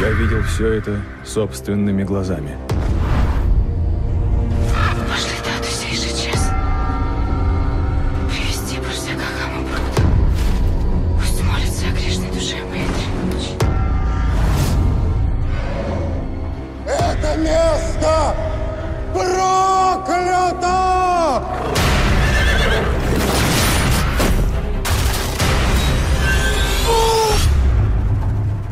я 0.00 0.10
видел 0.12 0.42
все 0.44 0.72
это 0.72 0.96
собственными 1.26 2.04
глазами. 2.04 2.56
Пошли 5.06 5.36
тату 5.44 5.70
сей 5.70 5.94
же 5.94 6.08
час. 6.08 6.50
Привести 8.30 8.78
пустяка 8.78 9.28
кому 9.38 9.66
пруд. 9.66 9.80
Пусть 11.18 11.44
молится 11.44 11.86
о 11.86 11.90
грешной 11.92 12.30
душе 12.30 12.56
моей 12.70 12.86
ночи. 13.30 13.52
Это 16.86 17.36
место 17.36 18.34
проклято! 19.12 20.80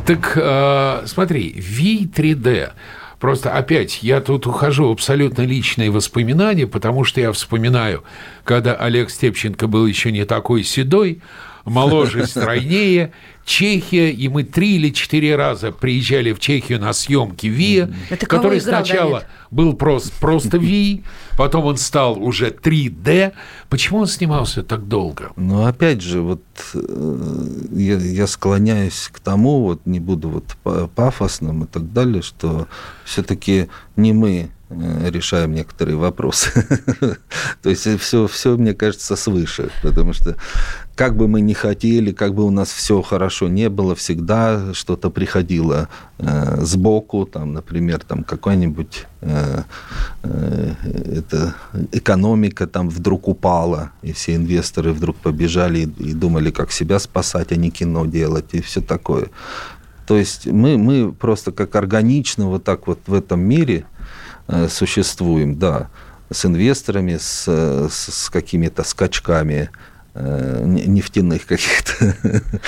Так 0.07 0.39
э, 0.39 0.88
смотри, 1.19 1.53
V3D. 1.59 2.71
Просто 3.19 3.51
опять, 3.51 4.05
я 4.05 4.21
тут 4.21 4.47
ухожу 4.47 4.87
в 4.87 4.93
абсолютно 4.93 5.43
личные 5.43 5.91
воспоминания, 5.91 6.69
потому 6.69 7.03
что 7.03 7.21
я 7.21 7.33
вспоминаю, 7.33 8.05
когда 8.45 8.77
Олег 8.77 9.11
Степченко 9.11 9.67
был 9.67 9.85
еще 9.85 10.13
не 10.13 10.25
такой 10.25 10.63
седой, 10.63 11.21
моложе, 11.69 12.27
стройнее. 12.27 13.13
Чехия, 13.45 14.11
и 14.11 14.29
мы 14.29 14.45
три 14.45 14.77
или 14.77 14.91
четыре 14.91 15.35
раза 15.35 15.73
приезжали 15.73 16.33
в 16.33 16.39
Чехию 16.39 16.79
на 16.81 16.93
съемки 16.93 17.47
ВИА, 17.47 17.89
Это 18.11 18.27
кого 18.27 18.43
который 18.43 18.59
играл, 18.59 18.85
сначала 18.85 19.11
Давид? 19.21 19.27
был 19.51 19.73
просто, 19.73 20.13
просто 20.21 20.59
Ви, 20.59 21.03
потом 21.39 21.65
он 21.65 21.79
стал 21.79 22.23
уже 22.23 22.51
3D. 22.51 23.33
Почему 23.71 24.01
он 24.01 24.07
снимался 24.07 24.63
так 24.63 24.87
долго? 24.87 25.31
Но 25.37 25.65
опять 25.65 26.03
же, 26.03 26.21
вот 26.21 26.43
э, 26.75 27.47
я, 27.73 27.97
я 27.97 28.27
склоняюсь 28.27 29.09
к 29.11 29.19
тому, 29.19 29.63
вот 29.63 29.81
не 29.87 29.99
буду 29.99 30.29
вот 30.29 30.45
па- 30.63 30.87
пафосным 30.87 31.65
и 31.65 31.67
так 31.67 31.91
далее, 31.91 32.21
что 32.21 32.69
все-таки 33.07 33.69
не 33.97 34.13
мы 34.13 34.51
э, 34.69 35.11
решаем 35.11 35.55
некоторые 35.55 35.97
вопросы. 35.97 36.67
То 37.63 37.71
есть 37.71 37.89
все, 37.99 38.27
все, 38.27 38.59
мне 38.59 38.75
кажется, 38.75 39.17
свыше, 39.17 39.71
потому 39.83 40.13
что 40.13 40.37
как 40.99 41.15
бы 41.15 41.29
мы 41.29 41.41
ни 41.41 41.53
хотели, 41.53 42.11
как 42.11 42.35
бы 42.35 42.43
у 42.43 42.51
нас 42.51 42.73
все 42.73 43.03
хорошо 43.03 43.47
не 43.49 43.69
было, 43.69 43.95
всегда 43.95 44.75
что-то 44.75 45.11
приходило 45.11 45.89
э, 46.19 46.65
сбоку, 46.65 47.25
там, 47.25 47.53
например, 47.53 48.01
там 48.01 48.25
какой-нибудь 48.25 49.07
э, 49.21 49.63
э, 50.25 50.75
это, 51.19 51.55
экономика 51.93 52.67
там 52.67 52.89
вдруг 52.89 53.29
упала, 53.29 53.93
и 54.03 54.13
все 54.13 54.35
инвесторы 54.35 54.93
вдруг 54.93 55.17
побежали 55.19 55.79
и, 55.79 56.11
и 56.11 56.15
думали, 56.15 56.51
как 56.51 56.73
себя 56.73 56.99
спасать, 56.99 57.53
а 57.53 57.57
не 57.57 57.71
кино 57.71 58.05
делать, 58.05 58.47
и 58.51 58.61
все 58.61 58.81
такое. 58.81 59.29
То 60.05 60.17
есть 60.17 60.47
мы, 60.47 60.79
мы 60.79 61.13
просто 61.13 61.53
как 61.53 61.77
органично 61.77 62.49
вот 62.49 62.65
так 62.65 62.89
вот 62.89 62.99
в 63.07 63.15
этом 63.15 63.39
мире 63.39 63.85
э, 64.49 64.67
существуем, 64.69 65.61
да, 65.61 65.91
с 66.29 66.45
инвесторами, 66.45 67.19
с, 67.19 67.47
с, 67.89 68.09
с 68.13 68.31
какими-то 68.31 68.83
скачками 68.83 69.71
нефтяных 70.23 71.47
каких-то. 71.47 72.15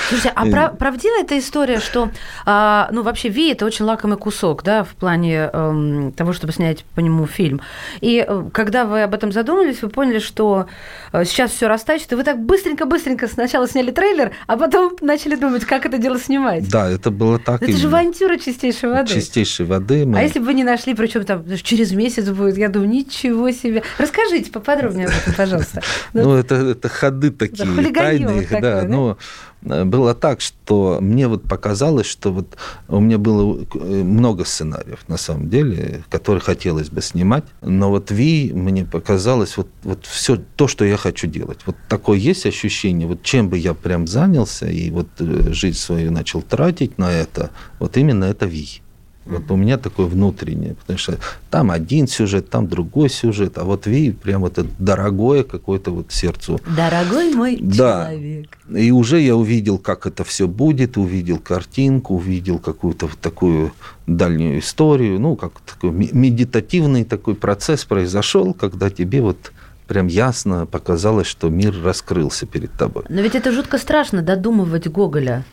Слушайте, 0.09 0.31
а 0.35 0.45
прав- 0.45 0.77
правдива 0.77 1.21
эта 1.21 1.37
история, 1.37 1.79
что, 1.79 2.09
а, 2.45 2.89
ну, 2.91 3.03
вообще, 3.03 3.29
Ви– 3.29 3.51
это 3.51 3.65
очень 3.65 3.85
лакомый 3.85 4.17
кусок, 4.17 4.63
да, 4.63 4.83
в 4.83 4.89
плане 4.89 5.49
эм, 5.53 6.11
того, 6.13 6.33
чтобы 6.33 6.53
снять 6.53 6.83
по 6.95 6.99
нему 6.99 7.25
фильм. 7.27 7.61
И 8.01 8.23
э, 8.27 8.43
когда 8.53 8.85
вы 8.85 9.03
об 9.03 9.13
этом 9.13 9.31
задумались, 9.31 9.81
вы 9.81 9.89
поняли, 9.89 10.19
что 10.19 10.67
э, 11.13 11.25
сейчас 11.25 11.51
все 11.51 11.67
растащит, 11.67 12.11
и 12.11 12.15
вы 12.15 12.23
так 12.23 12.39
быстренько-быстренько 12.39 13.27
сначала 13.27 13.67
сняли 13.67 13.91
трейлер, 13.91 14.31
а 14.47 14.57
потом 14.57 14.95
начали 15.01 15.35
думать, 15.35 15.65
как 15.65 15.85
это 15.85 15.97
дело 15.97 16.19
снимать. 16.19 16.69
Да, 16.69 16.89
это 16.89 17.11
было 17.11 17.39
так. 17.39 17.61
Это 17.63 17.71
же 17.77 17.87
авантюра 17.87 18.37
чистейшей 18.37 18.89
воды. 18.89 19.13
Чистейшей 19.13 19.65
воды. 19.65 20.05
мы- 20.05 20.19
А 20.19 20.21
если 20.23 20.39
бы 20.39 20.45
вы 20.45 20.53
не 20.53 20.63
нашли, 20.63 20.93
причем 20.93 21.23
там 21.25 21.43
через 21.63 21.91
месяц 21.91 22.29
будет, 22.29 22.57
я 22.57 22.69
думаю, 22.69 22.89
ничего 22.89 23.51
себе. 23.51 23.83
Расскажите 23.97 24.51
поподробнее 24.51 25.07
об 25.07 25.13
этом, 25.13 25.33
пожалуйста. 25.33 25.81
Ну, 26.13 26.35
это, 26.35 26.55
это 26.55 26.89
ходы 26.89 27.31
такие 27.47 27.93
тайные. 27.93 28.47
вот 28.49 28.61
да? 28.61 28.83
но 28.83 29.17
э, 29.63 29.83
было 29.83 30.13
так, 30.13 30.41
что 30.41 30.99
мне 31.01 31.27
вот 31.27 31.43
показалось, 31.43 32.05
что 32.05 32.31
вот 32.31 32.57
у 32.87 32.99
меня 32.99 33.17
было 33.17 33.65
э, 33.73 33.77
много 34.03 34.45
сценариев, 34.45 34.99
на 35.07 35.17
самом 35.17 35.49
деле, 35.49 36.03
которые 36.09 36.41
хотелось 36.41 36.89
бы 36.89 37.01
снимать, 37.01 37.43
но 37.61 37.89
вот 37.89 38.11
Ви 38.11 38.51
мне 38.53 38.85
показалось 38.85 39.57
вот, 39.57 39.67
вот 39.83 40.05
все 40.05 40.37
то, 40.55 40.67
что 40.67 40.85
я 40.85 40.97
хочу 40.97 41.27
делать. 41.27 41.59
Вот 41.65 41.75
такое 41.89 42.17
есть 42.17 42.45
ощущение, 42.45 43.07
вот 43.07 43.23
чем 43.23 43.49
бы 43.49 43.57
я 43.57 43.73
прям 43.73 44.07
занялся 44.07 44.67
и 44.67 44.91
вот 44.91 45.07
э, 45.19 45.53
жизнь 45.53 45.77
свою 45.77 46.11
начал 46.11 46.41
тратить 46.41 46.97
на 46.97 47.11
это, 47.11 47.49
вот 47.79 47.97
именно 47.97 48.25
это 48.25 48.45
Ви. 48.45 48.81
Вот 49.25 49.51
у 49.51 49.55
меня 49.55 49.77
такое 49.77 50.07
внутреннее, 50.07 50.73
потому 50.73 50.97
что 50.97 51.17
там 51.51 51.69
один 51.69 52.07
сюжет, 52.07 52.49
там 52.49 52.67
другой 52.67 53.07
сюжет, 53.09 53.57
а 53.59 53.63
вот 53.63 53.85
Ви 53.85 54.11
прям 54.11 54.45
это 54.45 54.65
дорогое 54.79 55.43
какое-то 55.43 55.91
вот 55.91 56.11
сердцу. 56.11 56.59
Дорогой 56.75 57.33
мой 57.35 57.57
Да. 57.61 58.07
человек. 58.09 58.57
И 58.75 58.91
уже 58.91 59.19
я 59.21 59.35
увидел, 59.35 59.77
как 59.77 60.07
это 60.07 60.23
все 60.23 60.47
будет, 60.47 60.97
увидел 60.97 61.37
картинку, 61.37 62.15
увидел 62.15 62.57
какую-то 62.57 63.05
вот 63.07 63.19
такую 63.19 63.71
дальнюю 64.07 64.59
историю, 64.59 65.19
ну, 65.19 65.35
как 65.35 65.51
такой 65.61 65.91
ме- 65.91 66.09
медитативный 66.11 67.03
такой 67.03 67.35
процесс 67.35 67.85
произошел, 67.85 68.53
когда 68.55 68.89
тебе 68.89 69.21
вот 69.21 69.51
прям 69.87 70.07
ясно 70.07 70.65
показалось, 70.65 71.27
что 71.27 71.49
мир 71.49 71.75
раскрылся 71.83 72.45
перед 72.47 72.71
тобой. 72.71 73.03
Но 73.09 73.21
ведь 73.21 73.35
это 73.35 73.51
жутко 73.51 73.77
страшно 73.77 74.21
додумывать 74.23 74.87
Гоголя, 74.87 75.43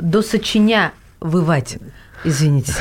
досочинявывать. 0.00 1.78
Извините. 2.24 2.74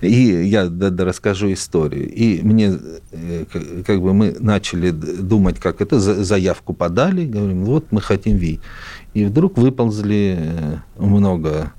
И 0.00 0.12
я 0.48 0.70
расскажу 0.98 1.52
историю. 1.52 2.08
И 2.08 2.40
мне, 2.42 2.78
э, 3.12 3.44
как 3.86 4.00
бы 4.00 4.14
мы 4.14 4.36
начали 4.38 4.90
думать, 4.90 5.58
как 5.58 5.80
это, 5.80 5.98
за- 5.98 6.22
заявку 6.24 6.72
подали, 6.72 7.26
говорим, 7.26 7.64
вот 7.64 7.86
мы 7.90 8.00
хотим 8.00 8.36
Ви. 8.36 8.60
И 9.14 9.24
вдруг 9.24 9.58
выползли 9.58 10.36
э, 10.38 10.76
много 10.96 11.72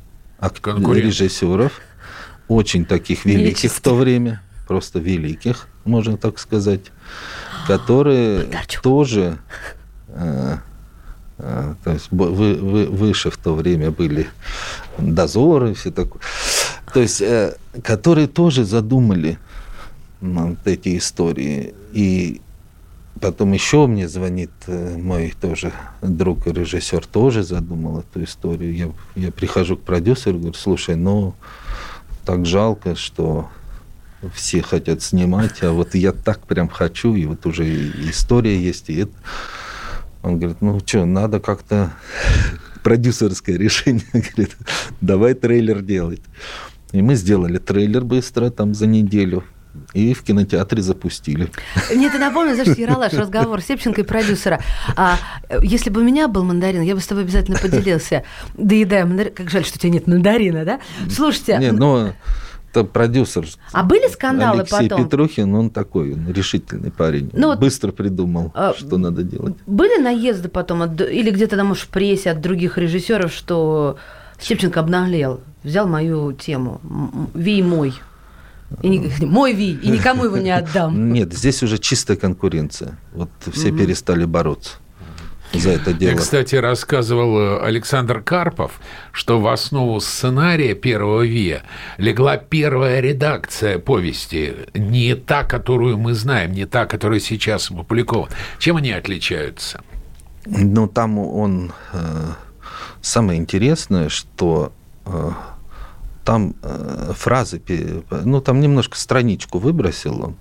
режиссеров, 1.05 1.71
очень 2.48 2.86
таких 2.86 3.25
великих 3.25 3.71
в 3.71 3.81
то 3.81 3.95
время, 3.95 4.41
просто 4.67 5.00
великих, 5.00 5.67
можно 5.86 6.17
так 6.17 6.39
сказать, 6.39 6.91
которые 7.67 8.43
Бондарчук. 8.43 8.81
тоже 8.83 9.38
э, 10.09 10.57
то 11.39 11.91
есть 11.91 12.08
вы- 12.12 12.55
вы- 12.55 12.88
выше 12.88 13.29
в 13.31 13.38
то 13.38 13.55
время 13.55 13.91
были 13.91 14.27
дозоры, 14.98 15.74
все 15.74 15.91
такое. 15.91 16.22
То 16.93 17.00
есть, 17.00 17.22
э, 17.22 17.55
которые 17.84 18.27
тоже 18.27 18.65
задумали 18.65 19.38
вот 20.22 20.60
эти 20.65 20.98
истории. 20.98 21.74
И 21.93 22.41
потом 23.22 23.53
еще 23.53 23.88
мне 23.88 24.08
звонит 24.10 24.51
э, 24.67 24.98
мой 24.98 25.34
тоже 25.39 25.72
друг 26.01 26.48
и 26.48 26.51
режиссер, 26.51 27.05
тоже 27.05 27.44
задумал 27.44 28.00
эту 28.00 28.24
историю. 28.24 28.75
Я, 28.75 28.92
я 29.16 29.31
прихожу 29.31 29.77
к 29.77 29.81
продюсеру, 29.81 30.40
говорю, 30.40 30.55
слушай, 30.55 30.96
ну, 30.96 31.35
так 32.25 32.46
жалко, 32.46 32.96
что 32.96 33.50
все 34.33 34.61
хотят 34.61 35.01
снимать, 35.01 35.63
а 35.63 35.72
вот 35.72 35.96
я 35.96 36.11
так 36.11 36.42
прям 36.42 36.68
хочу, 36.68 37.16
и 37.16 37.25
вот 37.25 37.46
уже 37.46 37.66
история 38.09 38.61
есть, 38.61 38.90
и 38.90 38.98
это. 38.98 39.13
Он 40.22 40.38
говорит, 40.38 40.62
ну 40.62 40.79
что, 40.86 41.05
надо 41.05 41.40
как-то 41.40 41.94
продюсерское 42.84 43.58
решение, 43.58 44.03
говорит, 44.14 44.58
давай 45.01 45.34
трейлер 45.34 45.82
делать. 45.82 46.22
И 46.92 47.01
мы 47.01 47.16
сделали 47.16 47.58
трейлер 47.58 48.03
быстро, 48.03 48.50
там 48.50 48.74
за 48.74 48.88
неделю, 48.88 49.44
и 49.94 50.14
в 50.14 50.24
кинотеатре 50.24 50.82
запустили. 50.82 51.50
Мне 51.94 52.08
это 52.08 52.18
напомнило, 52.18 52.55
знаешь, 52.55 52.77
Яралаш, 52.77 53.14
разговор 53.14 53.62
Сепченко 53.62 54.01
и 54.01 54.03
продюсера. 54.03 54.60
А, 54.96 55.18
э, 55.48 55.60
если 55.62 55.90
бы 55.90 56.01
у 56.01 56.03
меня 56.03 56.27
был 56.27 56.44
мандарин, 56.44 56.82
я 56.82 56.96
бы 56.96 57.01
с 57.01 57.08
тобой 57.08 57.24
обязательно 57.24 57.58
поделился. 57.58 58.24
Доедая 58.55 59.05
мандарин. 59.05 59.34
Как 59.34 59.50
жаль, 59.50 59.66
что 59.66 59.77
у 59.77 59.79
тебя 59.79 59.92
нет 59.92 60.08
мандарина, 60.08 60.66
да? 60.66 60.79
Слушайте, 61.10 61.58
Не, 61.60 61.72
но 61.72 62.14
продюсер. 62.74 63.48
А 63.72 63.84
были 63.84 64.08
скандалы 64.08 64.62
Алексей 64.62 64.90
потом? 64.90 65.03
Петрухин, 65.05 65.53
он 65.55 65.70
такой, 65.70 66.14
он 66.14 66.32
решительный 66.32 66.92
парень. 66.92 67.29
Ну 67.34 67.48
вот- 67.48 67.60
быстро 67.60 67.92
придумал, 67.92 68.51
А, 68.53 68.74
что 68.77 68.98
надо 68.98 69.24
делать. 69.24 69.55
были 69.68 70.01
наезды 70.01 70.50
потом, 70.50 70.82
от- 70.82 71.01
или 71.01 71.32
где-то 71.32 71.58
там, 71.58 71.68
может, 71.68 71.84
в 71.84 71.88
прессе 71.90 72.32
от 72.32 72.42
других 72.42 72.77
режиссеров, 72.77 73.34
что 73.34 73.98
Степченко 74.40 74.79
обнаглел, 74.79 75.42
взял 75.64 75.88
мою 75.88 76.32
тему, 76.34 76.79
Ви 77.34 77.62
мой. 77.64 77.94
И 78.84 78.88
не- 78.90 79.12
мой 79.25 79.53
Ви, 79.53 79.72
и 79.72 79.90
никому 79.90 80.25
его 80.25 80.38
не 80.38 80.51
отдам. 80.51 81.12
Нет, 81.12 81.34
здесь 81.34 81.64
уже 81.64 81.77
чистая 81.79 82.18
конкуренция. 82.18 82.98
Вот 83.14 83.29
все 83.51 83.72
перестали 83.72 84.25
бороться 84.25 84.74
за 85.53 85.72
это 85.72 85.94
дело. 85.94 86.12
кстати, 86.18 86.55
рассказывал 86.55 87.40
э, 87.40 87.59
Александр 87.62 88.22
Карпов, 88.22 88.79
что 89.12 89.40
в 89.40 89.48
основу 89.48 90.00
сценария 90.00 90.75
первого 90.75 91.25
ВИА 91.25 91.64
легла 91.98 92.38
первая 92.38 93.00
редакция 93.00 93.79
повести, 93.79 94.55
не 94.74 95.16
та, 95.16 95.44
которую 95.44 95.98
мы 95.98 96.14
знаем, 96.14 96.51
не 96.51 96.66
та, 96.66 96.85
которая 96.85 97.20
сейчас 97.20 97.72
опубликована. 97.72 98.31
Чем 98.59 98.77
они 98.77 98.92
отличаются? 98.92 99.81
Ну, 100.46 100.88
там 100.88 101.18
он... 101.18 101.74
э, 101.94 102.31
самое 103.01 103.40
интересное, 103.40 104.09
что 104.09 104.72
э, 105.05 105.31
там 106.24 106.55
фразы... 107.16 107.62
Ну, 108.12 108.40
там 108.42 108.59
немножко 108.59 108.98
страничку 108.98 109.57
выбросил 109.57 110.24
он, 110.24 110.35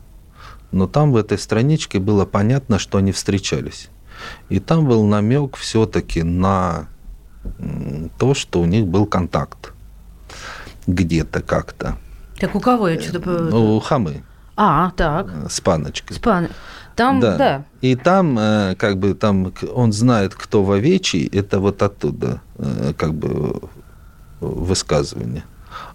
но 0.71 0.87
там 0.87 1.13
в 1.13 1.17
этой 1.17 1.39
страничке 1.39 1.99
было 1.99 2.27
понятно, 2.27 2.79
что 2.79 2.99
они 2.99 3.13
встречались. 3.13 3.89
И 4.49 4.61
там 4.61 4.87
был 4.87 5.05
намек 5.05 5.57
все-таки 5.57 6.23
на 6.23 6.89
то, 8.19 8.35
что 8.35 8.61
у 8.61 8.65
них 8.65 8.87
был 8.87 9.07
контакт 9.07 9.73
где-то 10.87 11.43
как-то. 11.43 11.97
Так 12.39 12.55
у 12.55 12.61
кого 12.61 12.89
я 12.89 13.01
что-то... 13.01 13.31
Ну, 13.31 13.77
у 13.77 13.81
Хамы 13.81 14.23
А, 14.57 14.93
так. 14.97 15.29
э, 15.29 15.47
с 15.49 15.61
паночкой. 15.61 16.17
Спан. 16.17 16.49
Там, 16.95 17.21
да. 17.21 17.65
И 17.81 17.95
там, 17.95 18.39
э, 18.39 18.75
как 18.77 18.99
бы, 18.99 19.15
там 19.15 19.53
он 19.73 19.93
знает, 19.93 20.35
кто 20.35 20.65
в 20.65 20.73
овечий, 20.73 21.27
это 21.27 21.61
вот 21.61 21.83
оттуда, 21.83 22.41
э, 22.59 22.93
как 22.97 23.15
бы, 23.15 23.61
высказывание. 24.41 25.45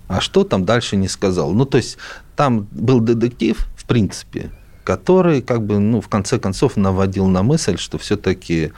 А 0.07 0.21
что 0.21 0.43
там 0.43 0.65
дальше 0.65 0.95
не 0.95 1.07
сказал? 1.07 1.51
Ну, 1.53 1.65
то 1.65 1.77
есть, 1.77 1.97
там 2.35 2.67
был 2.71 2.99
детектив, 2.99 3.57
в 3.75 3.85
принципе, 3.85 4.51
который, 4.83 5.41
как 5.41 5.61
бы, 5.65 5.79
ну, 5.79 6.01
в 6.01 6.07
конце 6.07 6.39
концов, 6.39 6.77
наводил 6.77 7.27
на 7.27 7.43
мысль, 7.43 7.77
что 7.77 7.97
все-таки 7.97 8.71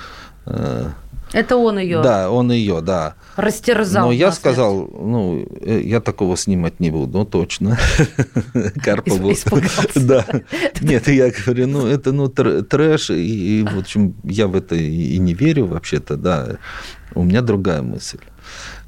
Это 1.33 1.57
он 1.57 1.79
ее 1.79 2.01
Да, 2.01 2.29
он 2.31 2.51
ее, 2.51 2.81
да. 2.81 3.15
растерзал. 3.35 4.05
Но 4.07 4.11
я 4.13 4.31
сказал, 4.31 4.87
ну, 4.87 5.45
э, 5.61 5.81
я 5.83 5.99
такого 5.99 6.37
снимать 6.37 6.79
не 6.79 6.91
буду, 6.91 7.17
ну, 7.17 7.25
точно. 7.25 7.77
Карпову. 8.83 9.33
Да. 9.95 10.25
Нет, 10.81 11.07
я 11.07 11.31
говорю, 11.31 11.67
ну, 11.67 11.87
это, 11.87 12.11
ну, 12.11 12.25
тр- 12.27 12.61
трэш, 12.63 13.09
и, 13.09 13.59
и, 13.61 13.63
в 13.63 13.77
общем, 13.79 14.13
я 14.23 14.47
в 14.47 14.55
это 14.55 14.75
и 14.75 15.17
не 15.17 15.33
верю 15.33 15.65
вообще-то, 15.65 16.15
да. 16.15 16.57
У 17.15 17.23
меня 17.23 17.41
другая 17.41 17.81
мысль. 17.81 18.19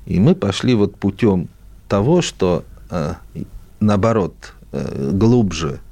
И 0.06 0.20
мы 0.20 0.36
пошли 0.36 0.76
вот 0.76 0.96
путем 0.98 1.50
того, 1.90 2.22
что, 2.22 2.64
э, 2.92 3.14
наоборот, 3.80 4.54
э, 4.72 5.12
глубже, 5.14 5.68
э, 5.70 5.87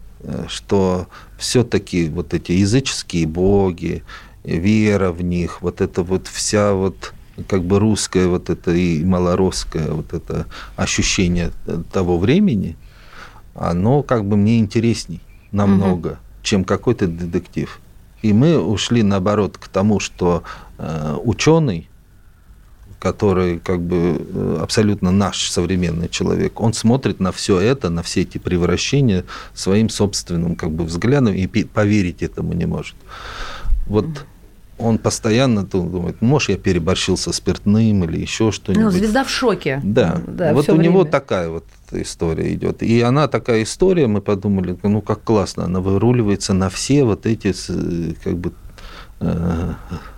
что 0.48 1.08
все-таки 1.38 2.10
вот 2.10 2.34
эти 2.34 2.54
языческие 2.54 3.28
боги, 3.28 4.04
вера 4.44 5.12
в 5.12 5.22
них, 5.22 5.62
вот 5.62 5.82
это 5.82 6.04
вот 6.04 6.28
вся 6.28 6.74
вот 6.74 7.14
как 7.48 7.64
бы 7.64 7.80
русское 7.80 8.28
вот 8.28 8.50
это 8.50 8.72
и 8.72 9.04
малоросское 9.04 9.92
вот 9.92 10.14
это 10.14 10.46
ощущение 10.76 11.52
э, 11.66 11.82
того 11.92 12.18
времени, 12.18 12.78
оно 13.56 14.04
как 14.04 14.26
бы 14.26 14.38
мне 14.38 14.60
интересней 14.60 15.22
намного, 15.52 16.20
чем 16.42 16.64
какой-то 16.64 17.08
детектив. 17.08 17.80
И 18.22 18.34
мы 18.34 18.60
ушли 18.60 19.04
наоборот 19.04 19.58
к 19.58 19.68
тому, 19.68 20.00
что 20.00 20.44
э, 20.78 21.18
ученый, 21.24 21.90
который 23.06 23.60
как 23.60 23.82
бы 23.82 24.18
э, 24.18 24.60
абсолютно 24.64 25.12
наш 25.12 25.52
современный 25.52 26.10
человек, 26.10 26.60
он 26.60 26.74
смотрит 26.74 27.20
на 27.20 27.32
все 27.32 27.60
это, 27.60 27.92
на 27.92 28.02
все 28.02 28.22
эти 28.22 28.40
превращения 28.40 29.26
своим 29.54 29.90
собственным 29.90 30.56
как 30.56 30.72
бы 30.72 30.86
взглядом 30.86 31.36
и 31.36 31.46
поверить 31.46 32.24
этому 32.24 32.54
не 32.54 32.66
может. 32.66 32.96
Вот 33.86 34.08
он 34.80 34.98
постоянно 34.98 35.64
думает, 35.64 36.20
может, 36.20 36.50
я 36.50 36.58
переборщил 36.58 37.16
со 37.16 37.32
спиртным 37.32 38.04
или 38.06 38.20
еще 38.20 38.52
что-нибудь. 38.52 38.86
Ну, 38.86 38.90
звезда 38.90 39.24
в 39.24 39.30
шоке. 39.30 39.80
Да, 39.84 40.20
вот 40.54 40.64
всё 40.64 40.74
у 40.74 40.82
него 40.82 41.02
время. 41.02 41.12
такая 41.12 41.50
вот 41.50 41.66
история 41.92 42.52
идет. 42.56 42.82
И 42.82 43.02
она 43.02 43.28
такая 43.28 43.62
история, 43.62 44.08
мы 44.08 44.22
подумали, 44.22 44.76
ну 44.82 45.02
как 45.02 45.24
классно, 45.24 45.66
она 45.66 45.80
выруливается 45.80 46.54
на 46.54 46.70
все 46.70 47.04
вот 47.04 47.28
эти 47.28 47.52
с- 47.54 48.16
как 48.24 48.36
бы 48.36 48.52
э, 49.20 49.74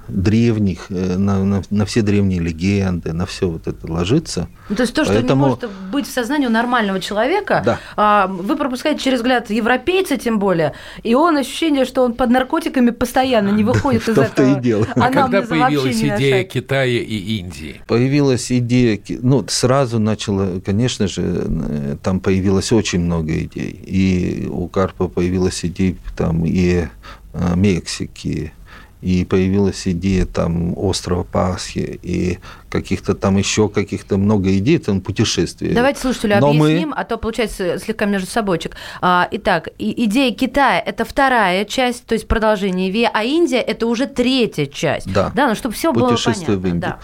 древних, 0.08 0.88
э, 0.89 1.17
на, 1.17 1.43
на- 1.43 1.63
на 1.70 1.86
все 1.86 2.02
древние 2.02 2.39
легенды, 2.39 3.13
на 3.13 3.26
все 3.26 3.50
вот 3.50 3.67
это 3.67 3.91
ложится. 3.91 4.48
Ну, 4.70 4.76
то 4.76 4.84
есть 4.84 4.93
то, 4.93 5.04
что 5.06 5.13
Поэтому- 5.13 5.43
не 5.46 5.50
может 5.50 5.70
быть 5.91 6.08
в 6.08 6.12
сознании 6.12 6.48
у 6.48 6.50
нормального 6.50 7.00
человека, 7.00 7.62
Да. 7.65 7.80
а, 7.96 8.28
вы 8.28 8.56
пропускаете 8.56 9.00
через 9.02 9.20
взгляд 9.20 9.50
европейца 9.50 10.17
тем 10.17 10.39
более, 10.39 10.74
и 11.04 11.15
он 11.15 11.38
ощущение, 11.38 11.86
что 11.86 12.04
он 12.04 12.13
под 12.13 12.30
наркотиками 12.30 12.89
постоянно 12.91 13.50
не 13.50 13.63
выходит 13.63 14.02
из 14.08 14.15
том-то 14.15 14.43
и 14.43 14.46
этого. 14.48 14.62
дело. 14.62 14.88
А 14.96 15.12
когда 15.12 15.41
появилась 15.41 16.02
идея. 16.02 16.43
Китая 16.43 16.86
и 17.02 17.38
Индии? 17.39 17.82
Появилась 17.88 18.52
идея, 18.52 19.00
ну, 19.22 19.46
сразу 19.48 20.00
начала, 20.00 20.60
конечно 20.65 21.08
же, 21.08 21.98
там 22.04 22.20
появилось 22.20 22.72
очень 22.72 23.00
много 23.02 23.38
идей. 23.39 23.80
И 23.86 24.48
у 24.50 24.67
Карпа 24.67 25.08
появилась 25.08 25.63
идея 25.65 25.96
там 26.15 26.46
и 26.46 26.88
э, 27.34 27.56
Мексики, 27.56 28.54
и 29.01 29.25
появилась 29.25 29.88
идея 29.88 30.25
там 30.25 30.73
острова 30.77 31.23
Пасхи, 31.23 31.99
и 32.01 32.39
каких-то 32.69 33.13
там 33.13 33.38
еще 33.38 33.69
каких-то 33.69 34.17
много 34.17 34.57
идей, 34.57 34.79
там 34.79 35.01
путешествий. 35.01 35.73
Давайте 35.73 35.99
слушателю 36.01 36.39
Но 36.39 36.53
мы- 36.53 36.65
объясним, 36.65 36.93
а 36.97 37.03
то 37.03 37.17
получается 37.17 37.77
слегка 37.79 38.05
между 38.05 38.27
собойчик. 38.27 38.75
А, 39.01 39.27
итак, 39.31 39.69
идея 39.77 40.33
Китая– 40.33 40.79
это 40.86 41.05
вторая 41.05 41.63
часть, 41.65 42.05
то 42.05 42.13
есть 42.15 42.27
продолжение 42.27 42.89
Ви, 42.91 43.07
а 43.12 43.23
Индия– 43.23 43.62
это 43.67 43.86
уже 43.86 44.07
третья 44.07 44.65
часть. 44.65 45.12
Да. 45.13 45.31
Да, 45.36 45.47
ну 45.47 45.55
чтобы 45.55 45.75
все 45.75 45.93
было 45.93 46.10
Путешествие 46.10 46.57
понятно. 46.57 46.62
в 46.62 46.65
Индию. 46.73 46.81
да. 46.81 46.99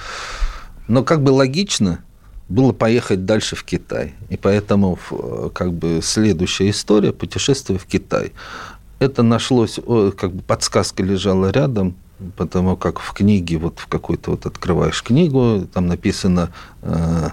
Но 0.88 1.04
как 1.04 1.22
бы 1.24 1.30
логично 1.30 2.00
было 2.50 2.74
поехать 2.74 3.26
дальше 3.26 3.56
в 3.56 3.64
Китай. 3.64 4.16
И 4.30 4.36
поэтому 4.38 4.98
в, 5.10 5.50
как 5.50 5.74
бы 5.74 6.00
следующая 6.04 6.70
история– 6.72 7.12
путешествие 7.14 7.80
в 7.80 7.86
Китай. 7.86 8.32
Это 9.04 9.22
нашлось, 9.22 9.80
как 10.18 10.34
бы 10.34 10.42
подсказка 10.44 11.04
лежала 11.04 11.52
рядом, 11.52 11.96
потому 12.38 12.78
как 12.78 13.00
в 13.00 13.12
книге, 13.12 13.58
вот 13.58 13.80
в 13.80 13.88
какой-то 13.88 14.32
вот 14.32 14.46
открываешь 14.46 15.04
книгу, 15.04 15.68
там 15.74 15.88
написано, 15.88 16.54
э, 16.84 17.30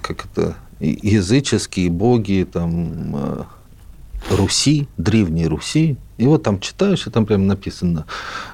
как 0.00 0.24
это, 0.24 0.56
языческие 0.80 1.90
боги, 1.90 2.48
там, 2.50 3.14
э, 3.14 3.42
Руси, 4.30 4.88
древней 4.96 5.46
Руси. 5.46 5.98
И 6.16 6.26
вот 6.26 6.44
там 6.44 6.60
читаешь, 6.60 7.06
и 7.06 7.10
там 7.10 7.26
прям 7.26 7.46
написано, 7.46 8.06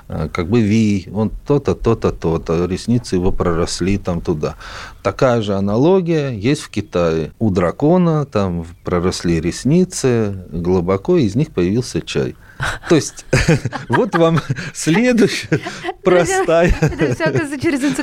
э, 0.08 0.28
как 0.32 0.48
бы 0.48 0.60
Ви, 0.60 1.06
он 1.12 1.30
то-то, 1.46 1.76
то-то, 1.76 2.10
то-то, 2.10 2.64
ресницы 2.64 3.14
его 3.14 3.30
проросли 3.30 3.98
там 3.98 4.20
туда. 4.20 4.56
Такая 5.04 5.42
же 5.42 5.54
аналогия 5.54 6.30
есть 6.30 6.62
в 6.62 6.70
Китае. 6.70 7.30
У 7.38 7.50
дракона 7.50 8.24
там 8.24 8.66
проросли 8.82 9.40
ресницы, 9.40 10.44
глубоко 10.50 11.18
из 11.18 11.36
них 11.36 11.52
появился 11.52 12.00
чай. 12.00 12.34
То 12.88 12.96
есть, 12.96 13.24
вот 13.88 14.14
вам 14.14 14.40
следующая 14.74 15.60
простая. 16.02 16.74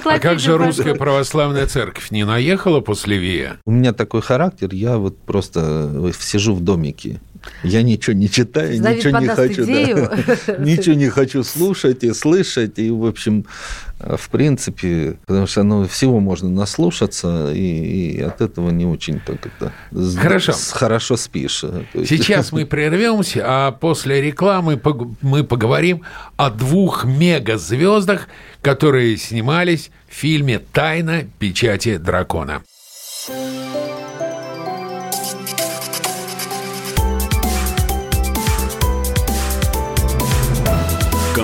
А 0.05 0.19
как 0.19 0.39
же 0.39 0.57
русская 0.57 0.95
православная 0.95 1.67
церковь 1.67 2.11
не 2.11 2.23
наехала 2.23 2.81
после 2.81 3.17
Вия? 3.17 3.57
У 3.65 3.71
меня 3.71 3.93
такой 3.93 4.21
характер, 4.21 4.69
я 4.73 4.97
вот 4.97 5.17
просто 5.25 6.11
сижу 6.19 6.55
в 6.55 6.61
домике. 6.61 7.19
Я 7.63 7.81
ничего 7.83 8.13
не 8.15 8.29
читаю, 8.29 8.79
Давид 8.81 9.05
ничего 9.05 9.19
не 9.19 9.27
хочу. 9.27 9.65
да. 9.65 10.57
Ничего 10.59 10.95
не 10.95 11.09
хочу 11.09 11.43
слушать 11.43 12.03
и 12.03 12.13
слышать. 12.13 12.77
И, 12.79 12.89
в 12.91 13.05
общем, 13.05 13.45
э, 13.99 14.15
в 14.17 14.29
принципе, 14.29 15.17
потому 15.25 15.47
что 15.47 15.63
ну, 15.63 15.87
всего 15.87 16.19
можно 16.19 16.49
наслушаться, 16.49 17.51
и, 17.53 18.17
и 18.17 18.21
от 18.21 18.41
этого 18.41 18.69
не 18.71 18.85
очень 18.85 19.19
так 19.19 19.37
это... 19.45 19.71
Хорошо. 20.17 20.53
с- 20.53 20.71
Хорошо 20.71 21.17
спишь. 21.17 21.63
э, 21.63 21.83
Сейчас 22.05 22.51
мы 22.51 22.65
прервемся, 22.75 23.41
а 23.45 23.71
после 23.71 24.21
рекламы 24.21 24.75
пог- 24.77 25.15
мы 25.21 25.43
поговорим 25.43 26.01
о 26.37 26.49
двух 26.49 27.05
мегазвездах, 27.05 28.27
которые 28.61 29.17
снимались 29.17 29.91
в 30.09 30.13
фильме 30.15 30.59
«Тайна 30.59 31.23
печати 31.39 31.97
дракона». 31.97 32.61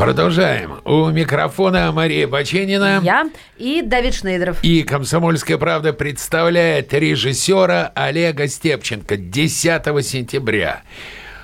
Продолжаем. 0.00 0.80
У 0.86 1.10
микрофона 1.10 1.92
Мария 1.92 2.26
Баченина. 2.26 3.02
Я 3.04 3.28
и 3.58 3.82
Давид 3.82 4.14
Шнейдеров. 4.14 4.56
И 4.64 4.82
«Комсомольская 4.82 5.58
правда» 5.58 5.92
представляет 5.92 6.94
режиссера 6.94 7.92
Олега 7.94 8.48
Степченко 8.48 9.18
10 9.18 9.84
сентября. 10.02 10.84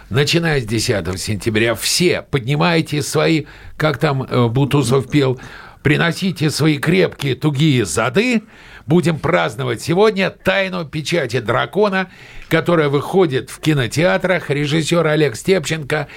Начиная 0.09 0.63
с 0.63 0.65
10 0.65 1.21
сентября 1.21 1.75
все 1.75 2.23
поднимайте 2.23 3.03
свои, 3.03 3.45
как 3.77 3.99
там 3.99 4.23
э, 4.23 4.49
Бутусов 4.49 5.11
пел, 5.11 5.39
приносите 5.83 6.49
свои 6.49 6.79
крепкие 6.79 7.35
тугие 7.35 7.85
зады. 7.85 8.43
Будем 8.87 9.19
праздновать 9.19 9.83
сегодня 9.83 10.31
«Тайну 10.31 10.87
печати 10.87 11.41
дракона», 11.41 12.09
которая 12.49 12.89
выходит 12.89 13.51
в 13.51 13.61
кинотеатрах. 13.61 14.51
Режиссер 14.51 15.07
Олег 15.07 15.37
Степченко. 15.37 16.09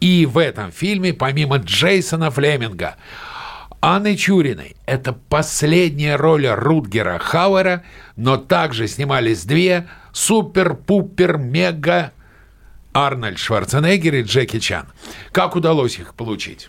И 0.00 0.26
в 0.26 0.38
этом 0.38 0.72
фильме, 0.72 1.14
помимо 1.14 1.58
Джейсона 1.58 2.30
Флеминга, 2.30 2.96
Анны 3.80 4.16
Чуриной. 4.16 4.76
Это 4.86 5.12
последняя 5.12 6.16
роль 6.16 6.46
Рутгера 6.46 7.18
Хауэра, 7.18 7.82
но 8.16 8.36
также 8.36 8.88
снимались 8.88 9.44
две 9.44 9.88
супер-пупер-мега 10.12 12.12
Арнольд 12.92 13.38
Шварценеггер 13.38 14.16
и 14.16 14.22
Джеки 14.22 14.58
Чан. 14.58 14.86
Как 15.30 15.54
удалось 15.54 15.98
их 15.98 16.14
получить? 16.14 16.68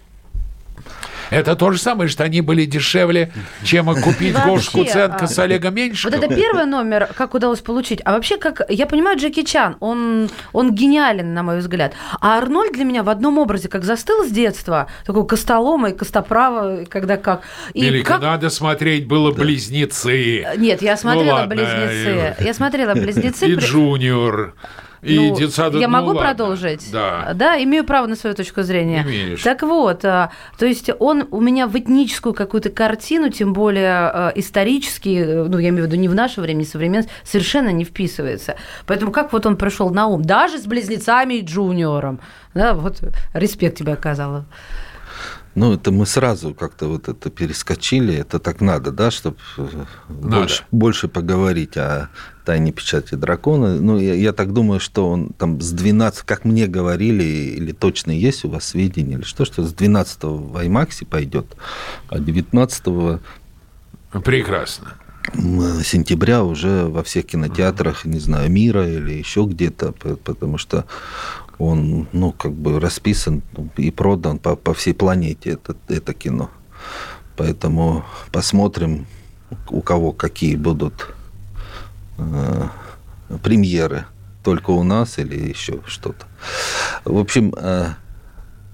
Это 1.30 1.56
то 1.56 1.72
же 1.72 1.80
самое, 1.80 2.10
что 2.10 2.24
они 2.24 2.42
были 2.42 2.66
дешевле, 2.66 3.32
чем 3.64 3.88
купить 4.02 4.34
Вообще, 4.34 4.50
Гош 4.50 4.70
Куценко 4.70 5.26
а, 5.26 5.28
с 5.28 5.40
Олегом 5.40 5.74
Вот 5.74 5.80
Меньшиковым. 5.80 6.24
это 6.24 6.36
первый 6.36 6.66
номер, 6.66 7.10
как 7.16 7.34
удалось 7.34 7.60
получить. 7.60 8.02
А 8.06 8.14
вообще, 8.14 8.38
как 8.38 8.62
я 8.70 8.86
понимаю, 8.86 9.18
Джеки 9.18 9.44
Чан, 9.44 9.78
он, 9.80 10.30
он 10.54 10.74
гениален, 10.74 11.34
на 11.34 11.44
мой 11.44 11.60
взгляд. 11.60 11.94
А 12.20 12.38
Арнольд 12.38 12.74
для 12.74 12.86
меня 12.86 13.04
в 13.04 13.10
одном 13.10 13.38
образе, 13.38 13.70
как 13.70 13.84
застыл 13.84 14.26
с 14.26 14.32
детства, 14.32 14.88
такой 15.06 15.26
костолома 15.26 15.90
и 15.90 15.94
костоправа, 15.94 16.86
когда 16.90 17.18
как. 17.18 17.42
И 17.74 17.86
Велико, 17.86 18.14
как... 18.14 18.22
надо 18.22 18.50
смотреть 18.50 19.08
было 19.08 19.32
«Близнецы». 19.32 20.46
Нет, 20.58 20.82
я 20.82 20.98
смотрела 20.98 21.36
ладно, 21.36 21.56
«Близнецы». 21.56 22.36
Я 22.40 22.54
смотрела 22.54 22.94
«Близнецы». 22.96 23.48
И 23.48 23.56
Джуниор. 23.56 24.54
И 25.08 25.18
Ну, 25.18 25.36
детсада, 25.36 25.78
я 25.80 25.88
ну 25.88 25.94
могу 25.94 26.08
ладно. 26.08 26.22
продолжить? 26.22 26.92
Да. 26.92 27.32
Да, 27.34 27.62
имею 27.64 27.84
право 27.86 28.08
на 28.08 28.16
свою 28.16 28.36
точку 28.36 28.64
зрения. 28.64 29.04
Имеешь. 29.04 29.42
Так 29.42 29.64
вот, 29.64 30.04
а, 30.04 30.32
то 30.58 30.66
есть 30.66 30.90
он 31.00 31.28
у 31.32 31.40
меня 31.40 31.68
в 31.68 31.78
этническую 31.78 32.34
какую-то 32.34 32.70
картину, 32.70 33.30
тем 33.30 33.54
более 33.54 33.92
а, 33.92 34.32
исторически, 34.36 35.24
э, 35.26 35.44
ну, 35.46 35.58
я 35.58 35.70
имею 35.70 35.86
в 35.86 35.88
виду 35.88 35.96
не 35.96 36.10
в 36.10 36.16
наше 36.16 36.42
время, 36.42 36.60
не 36.60 36.66
современность, 36.66 37.10
совершенно 37.24 37.70
не 37.70 37.86
вписывается. 37.86 38.56
Поэтому 38.86 39.12
как 39.12 39.32
вот 39.32 39.46
он 39.46 39.56
пришел 39.56 39.90
на 39.90 40.08
ум? 40.08 40.22
Даже 40.24 40.58
с 40.58 40.66
близнецами 40.66 41.36
и 41.36 41.42
джуниором. 41.42 42.20
Да, 42.54 42.74
вот 42.74 43.02
респект 43.34 43.78
тебе 43.78 43.94
оказала. 43.94 44.46
Ну, 45.58 45.74
это 45.74 45.92
мы 45.92 46.06
сразу 46.06 46.54
как-то 46.54 46.86
вот 46.88 47.10
это 47.10 47.32
перескочили, 47.32 48.14
это 48.14 48.38
так 48.38 48.62
надо, 48.62 48.92
да, 48.92 49.10
чтобы 49.10 49.38
больше, 50.08 50.64
больше 50.72 51.08
поговорить 51.08 51.76
о 51.78 52.10
тайне 52.46 52.72
печати 52.72 53.16
дракона. 53.16 53.82
Ну, 53.82 53.98
я, 53.98 54.14
я 54.14 54.34
так 54.34 54.54
думаю, 54.54 54.80
что 54.80 55.10
он 55.10 55.30
там 55.30 55.60
с 55.60 55.72
12, 55.72 56.22
как 56.26 56.46
мне 56.46 56.68
говорили, 56.68 57.24
или 57.24 57.72
точно 57.72 58.12
есть 58.12 58.46
у 58.46 58.50
вас 58.50 58.66
сведения, 58.66 59.16
или 59.16 59.24
что, 59.24 59.46
что 59.46 59.64
с 59.64 59.74
12 59.74 60.24
в 60.26 60.64
IMAX 60.64 61.04
пойдет, 61.08 61.48
а 62.10 62.20
19 62.20 62.84
Прекрасно. 64.24 64.94
сентября 65.34 66.44
уже 66.44 66.86
во 66.86 67.02
всех 67.02 67.26
кинотеатрах, 67.26 68.06
не 68.06 68.20
знаю, 68.20 68.52
мира 68.52 68.88
или 68.88 69.14
еще 69.14 69.46
где-то, 69.46 69.94
потому 70.24 70.60
что 70.60 70.86
он, 71.60 72.08
ну, 72.12 72.32
как 72.32 72.54
бы 72.54 72.80
расписан 72.80 73.42
и 73.78 73.92
продан 73.92 74.38
по, 74.40 74.56
по 74.56 74.74
всей 74.74 74.94
планете, 74.94 75.52
это, 75.52 75.76
это 75.88 76.14
кино. 76.14 76.50
Поэтому 77.36 78.04
посмотрим, 78.32 79.08
у 79.70 79.82
кого 79.82 80.12
какие 80.12 80.56
будут 80.56 81.16
э, 82.18 82.68
премьеры. 83.44 84.06
Только 84.44 84.72
у 84.72 84.84
нас 84.84 85.18
или 85.18 85.50
еще 85.50 85.82
что-то. 85.86 86.26
В 87.04 87.18
общем, 87.18 87.54
э, 87.58 87.94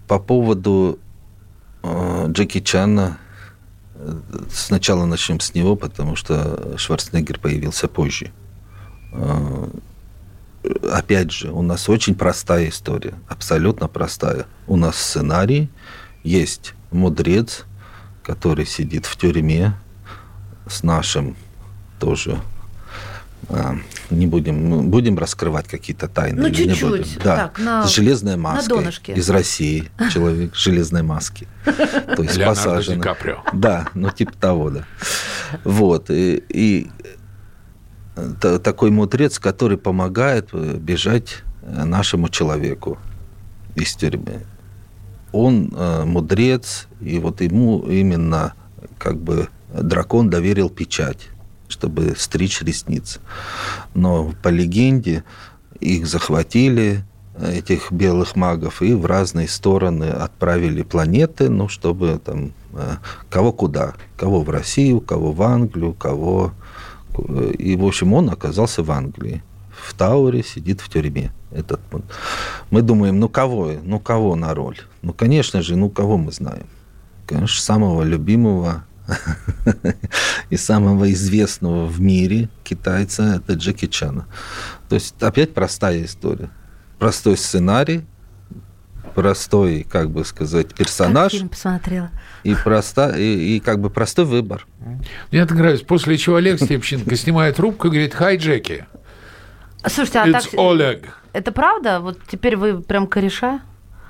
по 0.08 0.19
поводу 0.19 1.00
э, 1.82 2.26
Джеки 2.30 2.60
Чана, 2.60 3.17
э, 3.96 4.13
сначала 4.52 5.06
начнем 5.06 5.39
с 5.39 5.54
него, 5.56 5.76
потому 5.76 6.15
что 6.15 6.78
Шварценеггер 6.78 7.39
появился 7.39 7.88
позже. 7.88 8.32
Э, 9.13 9.67
Опять 10.91 11.32
же, 11.32 11.52
у 11.52 11.62
нас 11.62 11.89
очень 11.89 12.15
простая 12.15 12.69
история, 12.69 13.15
абсолютно 13.28 13.88
простая. 13.88 14.45
У 14.67 14.78
нас 14.78 14.95
сценарий, 14.95 15.69
есть 16.23 16.73
мудрец, 16.91 17.65
который 18.23 18.65
сидит 18.65 19.06
в 19.06 19.17
тюрьме 19.17 19.73
с 20.67 20.84
нашим 20.84 21.36
тоже 21.99 22.39
а, 23.49 23.76
не 24.10 24.26
будем, 24.28 24.89
будем 24.89 25.17
раскрывать 25.17 25.67
какие-то 25.67 26.08
тайны. 26.08 26.43
Ну, 26.43 26.49
чуть-чуть, 26.49 26.89
будем? 26.89 27.06
Да, 27.23 27.36
так, 27.36 27.60
на- 27.60 27.86
с 27.88 27.93
железной 27.93 28.38
маской. 28.38 28.69
донышке. 28.69 29.13
Из 29.13 29.30
России 29.30 29.89
человек 30.12 30.56
с 30.56 30.60
железной 30.63 31.04
маски. 31.04 31.47
То 31.65 32.23
есть 32.23 32.38
Каприо. 33.02 33.43
Да, 33.54 33.88
ну 33.93 34.10
типа 34.12 34.34
того, 34.34 34.69
да. 34.69 34.86
Вот. 35.63 36.10
И, 36.10 36.89
такой 38.39 38.91
мудрец, 38.91 39.39
который 39.39 39.78
помогает 39.78 40.49
э, 40.54 40.78
бежать 40.78 41.43
э, 41.62 41.84
нашему 41.84 42.30
человеку 42.30 42.97
из 43.76 43.95
тюрьмы. 43.95 44.41
Он 45.32 45.73
э, 45.76 46.06
мудрец, 46.06 46.88
и 47.02 47.17
вот 47.19 47.41
ему 47.41 47.80
именно 47.80 48.54
как 48.97 49.17
бы 49.17 49.49
дракон 49.73 50.30
доверил 50.30 50.69
печать, 50.69 51.30
чтобы 51.67 52.13
стричь 52.17 52.62
ресницы. 52.62 53.19
Но 53.95 54.34
по 54.43 54.49
легенде 54.49 55.23
их 55.80 56.06
захватили, 56.06 57.04
этих 57.41 57.91
белых 57.91 58.36
магов, 58.36 58.84
и 58.84 58.93
в 58.93 59.08
разные 59.08 59.47
стороны 59.47 60.06
отправили 60.06 60.84
планеты, 60.84 61.49
ну, 61.49 61.67
чтобы 61.67 62.21
там 62.23 62.52
кого 63.30 63.52
куда, 63.52 63.95
кого 64.17 64.41
в 64.41 64.49
Россию, 64.52 65.02
кого 65.02 65.32
в 65.32 65.41
Англию, 65.41 65.93
кого... 65.93 66.54
И, 67.58 67.76
в 67.76 67.86
общем, 67.86 68.13
он 68.13 68.30
оказался 68.30 68.84
в 68.84 68.91
Англии. 68.91 69.43
В 69.71 69.93
Тауре 69.93 70.43
сидит 70.43 70.82
в 70.82 70.89
тюрьме. 70.89 71.32
Этот, 71.52 71.80
мы 72.69 72.82
думаем, 72.82 73.19
ну 73.19 73.30
кого, 73.30 73.73
ну 73.84 73.99
кого 73.99 74.36
на 74.36 74.54
роль? 74.54 74.78
Ну, 75.02 75.13
конечно 75.13 75.62
же, 75.62 75.76
ну 75.76 75.89
кого 75.89 76.17
мы 76.17 76.32
знаем? 76.32 76.67
Конечно, 77.26 77.62
самого 77.62 78.04
любимого 78.04 78.86
и 80.49 80.58
самого 80.58 81.12
известного 81.12 81.86
в 81.86 81.99
мире 82.02 82.49
китайца 82.63 83.36
это 83.36 83.54
Джеки 83.54 83.88
Чана. 83.88 84.26
То 84.89 84.95
есть 84.95 85.15
опять 85.21 85.54
простая 85.54 86.06
история. 86.06 86.49
Простой 86.99 87.38
сценарий, 87.38 88.06
простой, 89.13 89.86
как 89.89 90.10
бы 90.10 90.26
сказать, 90.26 90.69
Как 90.69 90.78
персонаж 90.78 91.32
фильм 91.32 91.49
посмотрела. 91.49 92.12
и, 92.43 92.56
проста, 92.56 93.17
и, 93.17 93.56
и 93.58 93.60
как 93.60 93.80
бы 93.80 93.89
простой 93.89 94.26
выбор. 94.26 94.65
Мне 95.32 95.45
так 95.45 95.58
нравится. 95.58 95.86
После 95.86 96.17
чего 96.17 96.38
Олег 96.38 96.60
Степченко 96.62 97.15
снимает 97.15 97.56
трубку 97.58 97.88
и 97.88 97.91
говорит 97.91 98.13
«Хай, 98.13 98.38
Джеки». 98.38 98.86
Слушайте, 99.86 100.19
а 100.19 100.28
It's 100.28 100.32
так... 100.32 100.54
Олег. 100.58 101.19
Это 101.34 101.52
правда? 101.52 101.99
Вот 101.99 102.19
теперь 102.28 102.56
вы 102.56 102.82
прям 102.82 103.08
кореша? 103.08 103.62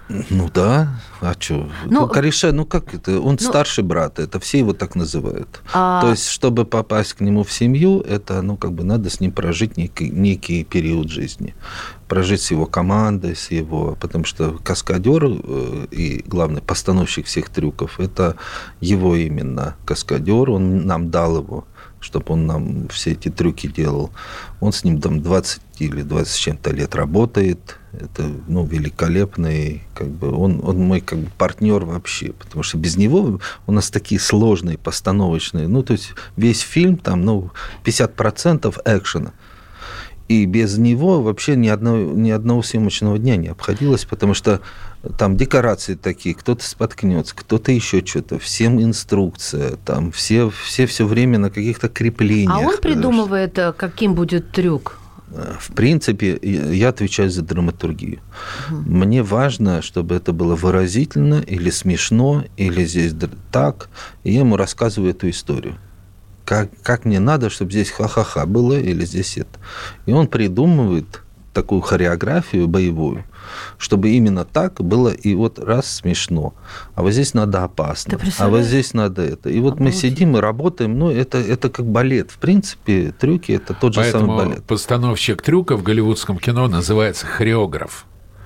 Ну 0.10 0.50
да, 0.54 1.00
а 1.22 1.34
что? 1.39 1.70
Ну, 1.86 2.02
Ну, 2.02 2.08
Корешай, 2.08 2.52
ну 2.52 2.66
как 2.66 2.94
это? 2.94 3.20
Он 3.20 3.39
старший 3.39 3.84
брат, 3.84 4.20
это 4.20 4.39
все 4.39 4.60
его 4.60 4.74
так 4.74 4.96
называют. 4.96 5.62
А- 5.74 6.02
То 6.02 6.10
есть, 6.10 6.28
чтобы 6.28 6.66
попасть 6.66 7.13
к 7.13 7.22
нему 7.22 7.44
в 7.44 7.52
семью, 7.52 8.02
это, 8.02 8.42
ну, 8.42 8.58
как 8.58 8.74
бы 8.74 8.84
надо 8.84 9.10
с 9.10 9.20
ним 9.20 9.32
прожить 9.32 9.78
некий, 9.78 10.10
некий 10.10 10.63
период 10.66 11.10
жизни. 11.10 11.56
Прожить 12.08 12.42
с 12.42 12.52
его 12.52 12.66
командой, 12.66 13.36
с 13.36 13.50
его... 13.50 13.98
Потому 14.00 14.26
что 14.26 14.60
каскадер 14.63 15.26
э, 15.26 15.88
и, 15.92 16.24
главный, 16.28 16.62
постановщик 16.62 17.26
всех 17.26 17.50
трюков, 17.50 18.00
это 18.00 18.36
его 18.82 19.16
именно 19.16 19.76
каскадер, 19.86 20.50
он 20.50 20.86
нам 20.86 21.10
дал 21.12 21.38
его 21.38 21.66
чтобы 22.04 22.34
он 22.34 22.46
нам 22.46 22.88
все 22.89 23.13
эти 23.13 23.30
трюки 23.30 23.68
делал. 23.68 24.12
Он 24.60 24.74
с 24.74 24.84
ним 24.84 25.00
там 25.00 25.22
20 25.22 25.62
или 25.80 26.02
20 26.02 26.28
с 26.28 26.36
чем-то 26.36 26.72
лет 26.72 26.96
работает. 26.96 27.80
Это, 28.00 28.28
ну, 28.48 28.66
великолепный, 28.66 29.84
как 29.94 30.08
бы, 30.08 30.32
он, 30.32 30.62
он 30.64 30.80
мой 30.80 31.00
как 31.00 31.20
бы 31.20 31.30
партнер 31.38 31.86
вообще, 31.86 32.34
потому 32.34 32.64
что 32.64 32.78
без 32.78 32.98
него 32.98 33.40
у 33.68 33.72
нас 33.72 33.92
такие 33.92 34.20
сложные 34.20 34.80
постановочные, 34.80 35.68
ну, 35.68 35.84
то 35.84 35.94
есть 35.94 36.14
весь 36.36 36.62
фильм 36.62 36.98
там, 36.98 37.24
ну, 37.24 37.52
50% 37.86 38.82
экшена. 38.86 39.34
И 40.28 40.46
без 40.46 40.78
него 40.78 41.22
вообще 41.22 41.56
ни 41.56 41.68
одного, 41.68 41.98
ни 41.98 42.32
одного 42.32 42.64
съемочного 42.64 43.20
дня 43.20 43.36
не 43.36 43.50
обходилось, 43.50 44.06
потому 44.06 44.34
что 44.34 44.62
там 45.18 45.36
декорации 45.36 45.96
такие, 45.96 46.34
кто-то 46.34 46.64
споткнется, 46.66 47.36
кто-то 47.36 47.72
еще 47.72 48.04
что-то, 48.06 48.40
всем 48.40 48.82
инструкция, 48.82 49.76
там 49.86 50.12
все 50.12 50.50
все 50.50 50.88
все 50.88 51.06
время 51.06 51.40
на 51.40 51.50
каких-то 51.50 51.90
креплениях. 51.90 52.56
А 52.56 52.60
он 52.60 52.78
придумывает, 52.78 53.60
э, 53.60 53.74
каким 53.74 54.16
будет 54.16 54.52
трюк? 54.52 54.98
В 55.60 55.74
принципе, 55.74 56.38
я 56.41 56.89
отвечаю 56.89 57.30
за 57.30 57.41
драматургию. 57.41 58.19
Мне 58.69 59.24
важно, 59.24 59.82
чтобы 59.82 60.15
это 60.15 60.32
было 60.32 60.56
выразительно 60.56 61.41
или 61.41 61.69
смешно, 61.69 62.43
или 62.58 62.86
здесь 62.86 63.13
так. 63.52 63.89
И 64.24 64.32
я 64.32 64.39
ему 64.39 64.58
рассказываю 64.58 65.12
эту 65.12 65.30
историю. 65.30 65.78
Как, 66.46 66.69
как 66.84 67.06
мне 67.06 67.19
надо, 67.19 67.50
чтобы 67.50 67.72
здесь 67.72 67.89
ха-ха-ха 67.89 68.46
было, 68.46 68.80
или 68.80 69.06
здесь 69.06 69.38
это. 69.38 69.60
И 70.06 70.12
он 70.12 70.28
придумывает 70.28 71.22
такую 71.54 71.82
хореографию 71.82 72.68
боевую, 72.68 73.24
чтобы 73.78 74.10
именно 74.10 74.44
так 74.46 74.82
было 74.82 75.10
и 75.10 75.36
вот 75.36 75.60
раз 75.60 75.88
смешно, 75.88 76.54
а 76.96 77.04
вот 77.04 77.12
здесь 77.12 77.34
надо 77.34 77.63
опасно, 77.63 78.20
а 78.39 78.50
вот 78.50 78.62
здесь 78.63 78.94
надо 78.94 79.22
это. 79.22 79.50
И 79.50 79.60
вот 79.60 79.76
мы 79.76 79.88
Обалдеть. 79.89 80.00
сидим 80.02 80.38
и 80.38 80.39
работаем, 80.39 80.98
ну 80.98 81.12
это, 81.12 81.38
это 81.38 81.70
как 81.70 81.86
балет. 81.86 82.32
В 82.32 82.38
принципе, 82.38 83.13
трюки 83.18 83.52
это 83.52 83.74
тот 83.74 83.94
же 83.94 84.04
самый 84.04 84.28
Поэтому 84.28 84.38
балет. 84.38 84.63
постановщик 84.66 85.42
трюка 85.42 85.78
в 85.78 85.84
голливудском 85.84 86.38
кино 86.39 86.68
называется 86.68 87.26
хореограф. 87.28 88.06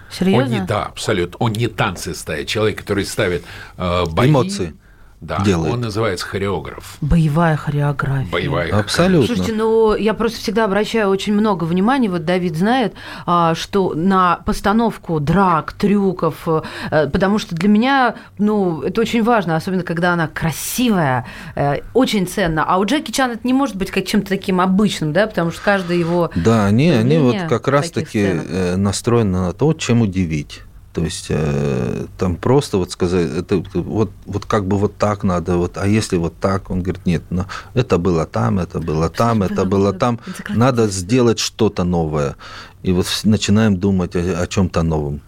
Он 0.09 0.13
не, 0.13 0.15
Серьезно? 0.15 0.65
да, 0.67 0.85
абсолютно. 0.85 1.35
Он 1.39 1.51
не 1.51 1.67
танцы 1.67 2.15
ставит. 2.15 2.47
Человек, 2.47 2.77
который 2.79 3.03
ставит 3.05 3.43
э, 3.77 4.05
бои, 4.09 4.29
Эмоции. 4.29 4.73
Да, 5.19 5.39
делает. 5.43 5.73
он 5.73 5.81
называется 5.81 6.27
хореограф. 6.27 6.97
Боевая 7.01 7.57
хореография. 7.57 8.31
Боевая. 8.31 8.71
Абсолютно. 8.79 9.25
Слушайте, 9.25 9.53
ну 9.53 9.95
я 9.95 10.13
просто 10.13 10.39
всегда 10.39 10.65
обращаю 10.65 11.09
очень 11.09 11.33
много 11.33 11.63
внимания, 11.63 12.07
вот 12.07 12.23
Давид 12.23 12.55
знает, 12.55 12.93
а, 13.25 13.55
что 13.55 13.95
на 13.95 14.41
постановку 14.45 15.19
драк, 15.19 15.73
трюков, 15.73 16.47
э, 16.47 16.61
потому 17.07 17.39
что 17.39 17.55
для 17.55 17.67
меня, 17.67 18.15
ну, 18.37 18.83
это 18.83 19.01
очень 19.01 19.23
важно, 19.23 19.55
особенно 19.55 19.81
когда 19.81 20.13
она 20.13 20.27
красивая, 20.27 21.25
э, 21.55 21.79
очень 21.95 22.27
ценно. 22.27 22.63
А 22.63 22.77
у 22.77 22.85
Джеки 22.85 23.11
Чан 23.11 23.31
это 23.31 23.41
не 23.43 23.53
может 23.53 23.75
быть 23.75 23.89
как 23.89 24.05
чем-то 24.05 24.29
таким 24.29 24.61
обычным, 24.61 25.13
да, 25.13 25.25
потому 25.25 25.49
что 25.49 25.61
каждый 25.61 25.97
его... 25.97 26.29
Да, 26.35 26.65
они, 26.65 26.91
они 26.91 27.17
вот 27.17 27.35
как 27.49 27.65
в 27.65 27.71
раз 27.71 27.89
таких 27.89 28.07
таки 28.07 28.25
сценах. 28.25 28.45
э, 28.49 28.75
настроены 28.75 29.39
на 29.39 29.53
то, 29.53 29.73
чем 29.73 30.01
удивить. 30.01 30.61
То 30.97 31.03
есть 31.03 31.27
э, 31.29 32.05
там 32.17 32.35
просто 32.35 32.79
вот 32.79 32.89
сказать, 32.89 33.29
это 33.29 33.63
вот, 33.75 34.09
вот 34.25 34.45
как 34.45 34.65
бы 34.65 34.79
вот 34.79 34.97
так 34.97 35.23
надо, 35.23 35.57
вот, 35.57 35.77
а 35.77 35.85
если 35.85 36.17
вот 36.17 36.33
так, 36.39 36.71
он 36.71 36.81
говорит, 36.81 37.05
нет, 37.05 37.21
ну, 37.29 37.45
это 37.75 37.99
было 37.99 38.25
там, 38.25 38.57
это 38.57 38.79
было 38.79 39.07
там, 39.07 39.43
это 39.43 39.63
было 39.65 39.93
там, 39.93 40.19
надо 40.49 40.87
сделать 40.87 41.37
что-то 41.37 41.83
новое. 41.83 42.35
И 42.81 42.91
вот 42.91 43.05
начинаем 43.25 43.77
думать 43.77 44.15
о, 44.15 44.41
о 44.41 44.47
чем-то 44.47 44.81
новом. 44.81 45.21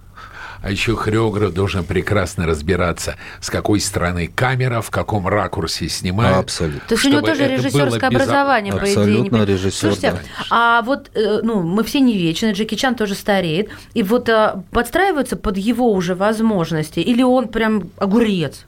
А 0.61 0.71
еще 0.71 0.95
хореограф 0.95 1.53
должен 1.53 1.85
прекрасно 1.85 2.45
разбираться, 2.45 3.15
с 3.39 3.49
какой 3.49 3.79
стороны 3.79 4.27
камера, 4.27 4.81
в 4.81 4.89
каком 4.89 5.27
ракурсе 5.27 5.87
снимают. 5.87 6.37
Абсолютно. 6.37 6.81
То 6.87 6.95
есть 6.95 7.05
у 7.05 7.09
него 7.09 7.21
тоже 7.21 7.47
режиссерское 7.47 8.09
безо- 8.09 8.15
образование, 8.15 8.73
по 8.73 8.79
идее. 8.79 8.89
Абсолютно 8.97 9.43
режиссер, 9.45 9.71
Слушайте, 9.93 10.11
да. 10.11 10.19
а 10.49 10.81
вот, 10.81 11.11
э, 11.15 11.39
ну, 11.43 11.61
мы 11.63 11.83
все 11.85 12.01
не 12.01 12.17
вечны, 12.17 12.51
Джеки 12.51 12.75
Чан 12.75 12.95
тоже 12.95 13.15
стареет, 13.15 13.69
и 13.93 14.03
вот 14.03 14.27
э, 14.27 14.55
подстраиваются 14.71 15.37
под 15.37 15.57
его 15.57 15.93
уже 15.93 16.13
возможности, 16.13 16.99
или 16.99 17.23
он 17.23 17.47
прям 17.47 17.89
огурец? 17.97 18.65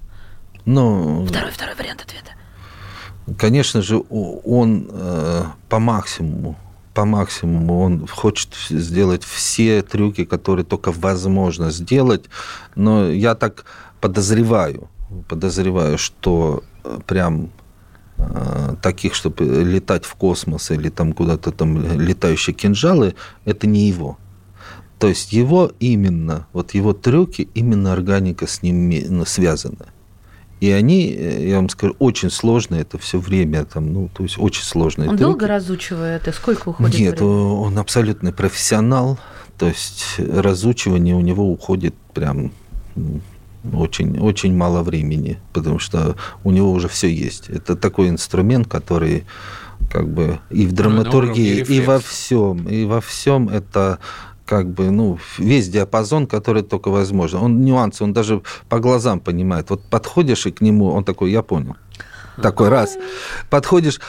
Но, 0.66 1.26
Второй, 1.26 1.52
второй 1.52 1.76
вариант 1.76 2.02
ответа. 2.06 3.38
конечно 3.38 3.82
же, 3.82 4.02
он 4.10 4.88
э, 4.90 5.44
по 5.68 5.80
максимуму, 5.80 6.56
по 6.94 7.06
максимуму 7.06 7.82
он 7.82 8.08
хочет 8.08 8.54
сделать 8.70 9.24
все 9.24 9.82
трюки, 9.82 10.26
которые 10.26 10.66
только 10.66 10.92
возможно 10.92 11.72
сделать. 11.72 12.26
Но 12.76 13.10
я 13.10 13.36
так 13.36 13.66
подозреваю, 14.00 14.90
подозреваю, 15.28 15.98
что 15.98 16.64
э, 16.84 17.00
прям 17.06 17.52
э, 18.18 18.76
таких, 18.82 19.16
чтобы 19.16 19.46
летать 19.46 20.06
в 20.06 20.16
космос 20.16 20.72
или 20.72 20.90
там 20.90 21.14
куда-то 21.14 21.52
там 21.52 22.00
летающие 22.00 22.54
кинжалы, 22.54 23.16
это 23.46 23.68
не 23.68 23.88
его. 23.88 24.18
То 25.00 25.08
есть 25.08 25.34
его 25.34 25.72
именно, 25.80 26.48
вот 26.54 26.76
его 26.76 26.94
трюки, 26.94 27.50
именно 27.56 27.94
органика 27.94 28.46
с 28.46 28.62
ним 28.62 29.26
связана. 29.26 29.88
И 30.62 30.70
они, 30.70 31.12
э, 31.12 31.50
я 31.50 31.56
вам 31.56 31.70
скажу, 31.70 31.96
очень 31.98 32.30
сложные 32.30 32.82
это 32.82 33.00
все 33.00 33.20
время, 33.20 33.66
там, 33.66 33.92
ну, 33.92 34.10
то 34.14 34.22
есть 34.22 34.38
очень 34.38 34.64
сложные 34.64 35.10
Он 35.10 35.18
долго 35.18 35.48
разучивает, 35.48 36.28
и 36.28 36.32
сколько 36.32 36.70
уходит 36.70 37.00
Нет, 37.00 37.20
времени? 37.20 37.36
он 37.36 37.80
абсолютный 37.80 38.32
профессионал, 38.32 39.18
то 39.58 39.68
есть 39.68 40.16
разучивание 40.20 41.16
у 41.16 41.22
него 41.22 41.52
уходит 41.52 41.96
прям 42.14 42.52
очень, 43.74 44.20
очень 44.20 44.56
мало 44.56 44.84
времени, 44.84 45.40
потому 45.52 45.80
что 45.80 46.16
у 46.44 46.52
него 46.52 46.72
уже 46.72 46.88
все 46.88 47.08
есть. 47.08 47.50
Это 47.50 47.76
такой 47.76 48.10
инструмент, 48.10 48.68
который 48.68 49.26
как 49.92 50.08
бы 50.08 50.40
и 50.52 50.68
в 50.68 50.70
Ну, 50.70 50.76
драматургии, 50.76 51.58
и 51.58 51.82
во 51.82 52.00
всем, 52.00 52.68
и 52.68 52.86
во 52.86 53.02
всем 53.02 53.50
это 53.50 53.98
как 54.46 54.68
бы, 54.68 54.92
ну, 54.92 55.18
весь 55.38 55.70
диапазон, 55.70 56.28
который 56.28 56.64
только 56.64 56.90
возможно. 56.90 57.42
Он 57.42 57.62
нюансы, 57.62 58.04
он 58.04 58.14
даже 58.14 58.42
по 58.70 58.80
глазам 58.80 59.20
понимает. 59.20 59.70
Вот 59.70 59.84
подходишь 59.84 60.46
и 60.46 60.52
к 60.52 60.62
нему, 60.62 60.92
он 60.92 61.04
такой, 61.04 61.32
я 61.32 61.42
понял. 61.42 61.76
Такой 62.42 62.70
раз. 62.70 62.98
Подходишь, 63.50 64.00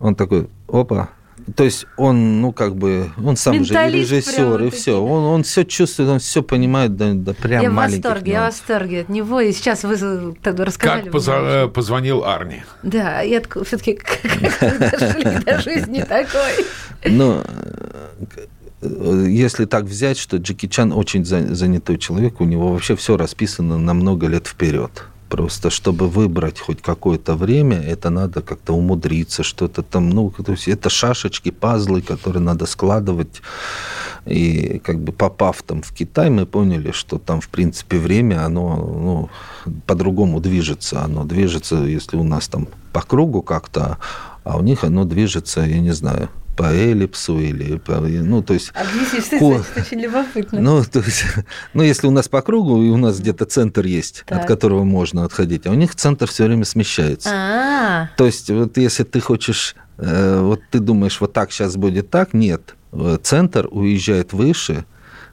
он 0.00 0.14
такой, 0.14 0.48
опа. 0.68 1.10
То 1.56 1.64
есть 1.64 1.86
он, 1.96 2.40
ну, 2.40 2.52
как 2.52 2.76
бы, 2.76 3.10
он 3.24 3.36
сам 3.36 3.54
же 3.54 3.60
и 3.60 3.76
Менталист 3.76 4.10
режиссер, 4.10 4.64
и 4.64 4.70
все. 4.70 5.02
Он, 5.02 5.24
он 5.24 5.42
все 5.44 5.64
чувствует, 5.64 6.10
он 6.10 6.18
все 6.18 6.42
понимает, 6.42 6.96
да, 6.96 7.12
да 7.14 7.32
прям 7.32 7.62
Я 7.62 7.70
в 7.70 7.74
восторге, 7.74 8.32
я 8.32 8.42
в 8.42 8.44
восторге 8.46 9.00
от 9.02 9.08
него, 9.08 9.40
и 9.40 9.52
сейчас 9.52 9.84
вы 9.84 10.34
тогда 10.42 10.64
рассказали. 10.64 11.04
Как 11.04 11.12
поза- 11.12 11.64
э, 11.64 11.68
позвонил 11.68 12.24
Арни? 12.24 12.64
Да, 12.82 13.20
я 13.20 13.40
все-таки 13.40 13.94
как 13.94 14.20
вы 14.60 14.90
дожили 14.90 15.42
до 15.44 15.60
жизни 15.60 16.02
такой. 16.02 16.66
Но 17.04 17.42
э, 17.46 18.46
если 18.80 19.64
так 19.64 19.84
взять, 19.84 20.18
что 20.18 20.36
Джеки 20.36 20.66
Чан 20.68 20.92
очень 20.92 21.24
за- 21.24 21.54
занятой 21.54 21.98
человек, 21.98 22.40
у 22.40 22.44
него 22.44 22.72
вообще 22.72 22.94
все 22.94 23.16
расписано 23.16 23.78
на 23.78 23.94
много 23.94 24.26
лет 24.26 24.46
вперед. 24.46 25.04
Просто 25.28 25.68
чтобы 25.68 26.08
выбрать 26.08 26.58
хоть 26.58 26.80
какое-то 26.80 27.34
время, 27.34 27.76
это 27.76 28.08
надо 28.08 28.40
как-то 28.40 28.72
умудриться, 28.72 29.42
что-то 29.42 29.82
там, 29.82 30.08
ну, 30.08 30.30
то 30.30 30.52
есть 30.52 30.68
это 30.68 30.88
шашечки, 30.88 31.50
пазлы, 31.50 32.00
которые 32.00 32.40
надо 32.40 32.64
складывать. 32.64 33.42
И 34.24 34.80
как 34.84 35.00
бы 35.00 35.12
попав 35.12 35.62
там 35.62 35.82
в 35.82 35.92
Китай, 35.92 36.30
мы 36.30 36.46
поняли, 36.46 36.92
что 36.92 37.18
там, 37.18 37.40
в 37.40 37.48
принципе, 37.48 37.98
время, 37.98 38.44
оно 38.46 38.76
ну, 38.76 39.30
по-другому 39.86 40.40
движется. 40.40 41.02
Оно 41.02 41.24
движется, 41.24 41.76
если 41.84 42.16
у 42.16 42.24
нас 42.24 42.48
там 42.48 42.68
по 42.92 43.02
кругу 43.02 43.42
как-то, 43.42 43.98
а 44.44 44.56
у 44.56 44.62
них 44.62 44.84
оно 44.84 45.04
движется, 45.04 45.60
я 45.60 45.78
не 45.78 45.92
знаю, 45.92 46.30
по 46.58 46.74
эллипсу 46.74 47.38
или 47.38 47.76
по, 47.78 48.00
ну, 48.00 48.42
то 48.42 48.52
есть... 48.54 48.72
Объясни, 48.74 49.20
что 49.20 49.38
Ко- 49.38 49.54
это 49.60 49.64
значит, 49.72 49.86
очень 49.92 50.00
любопытно. 50.02 50.60
Ну, 50.60 50.84
то 50.84 50.98
есть, 50.98 51.24
ну, 51.72 51.82
если 51.84 52.08
у 52.08 52.10
нас 52.10 52.28
по 52.28 52.42
кругу, 52.42 52.82
и 52.82 52.88
у 52.90 52.96
нас 52.96 53.20
где-то 53.20 53.44
центр 53.44 53.86
есть, 53.86 54.24
Так. 54.26 54.40
от 54.40 54.46
которого 54.46 54.82
можно 54.82 55.24
отходить, 55.24 55.66
а 55.66 55.70
у 55.70 55.74
них 55.74 55.94
центр 55.94 56.26
все 56.26 56.44
время 56.46 56.64
смещается. 56.64 57.30
А, 57.32 58.08
То 58.16 58.26
есть, 58.26 58.50
вот 58.50 58.76
если 58.76 59.04
ты 59.04 59.20
хочешь, 59.20 59.76
э, 59.98 60.40
вот 60.42 60.60
ты 60.70 60.80
думаешь, 60.80 61.20
вот 61.20 61.32
так 61.32 61.52
сейчас 61.52 61.76
будет 61.76 62.10
так, 62.10 62.34
нет. 62.34 62.74
Э, 62.92 63.18
Центр 63.22 63.68
уезжает 63.70 64.32
выше, 64.32 64.84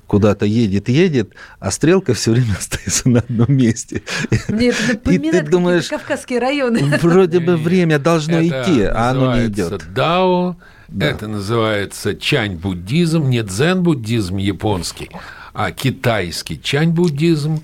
куда-то 0.08 0.46
едет, 0.46 0.88
едет, 0.90 1.32
а 1.60 1.72
стрелка 1.72 2.14
все 2.14 2.32
время 2.32 2.54
остается 2.60 3.10
на 3.10 3.20
одном 3.20 3.52
месте. 3.52 4.04
мне 4.48 4.68
это 4.70 4.84
И 4.84 4.94
напоминает 4.94 5.46
ты 5.46 5.52
думаешь, 5.52 5.88
кавказские 5.88 6.38
районы. 6.40 7.00
вроде 7.02 7.40
бы 7.40 7.58
время 7.58 7.98
должно 7.98 8.38
Это 8.38 8.62
идти, 8.64 8.82
а 8.84 9.10
оно 9.10 9.36
не 9.38 9.48
идет. 9.48 9.84
Дао, 9.94 10.58
это 11.00 11.28
называется 11.28 12.16
чань-буддизм, 12.16 13.30
не 13.30 13.42
дзен-буддизм 13.44 14.38
японский, 14.38 15.10
а 15.54 15.72
китайский 15.72 16.62
чань-буддизм. 16.62 17.64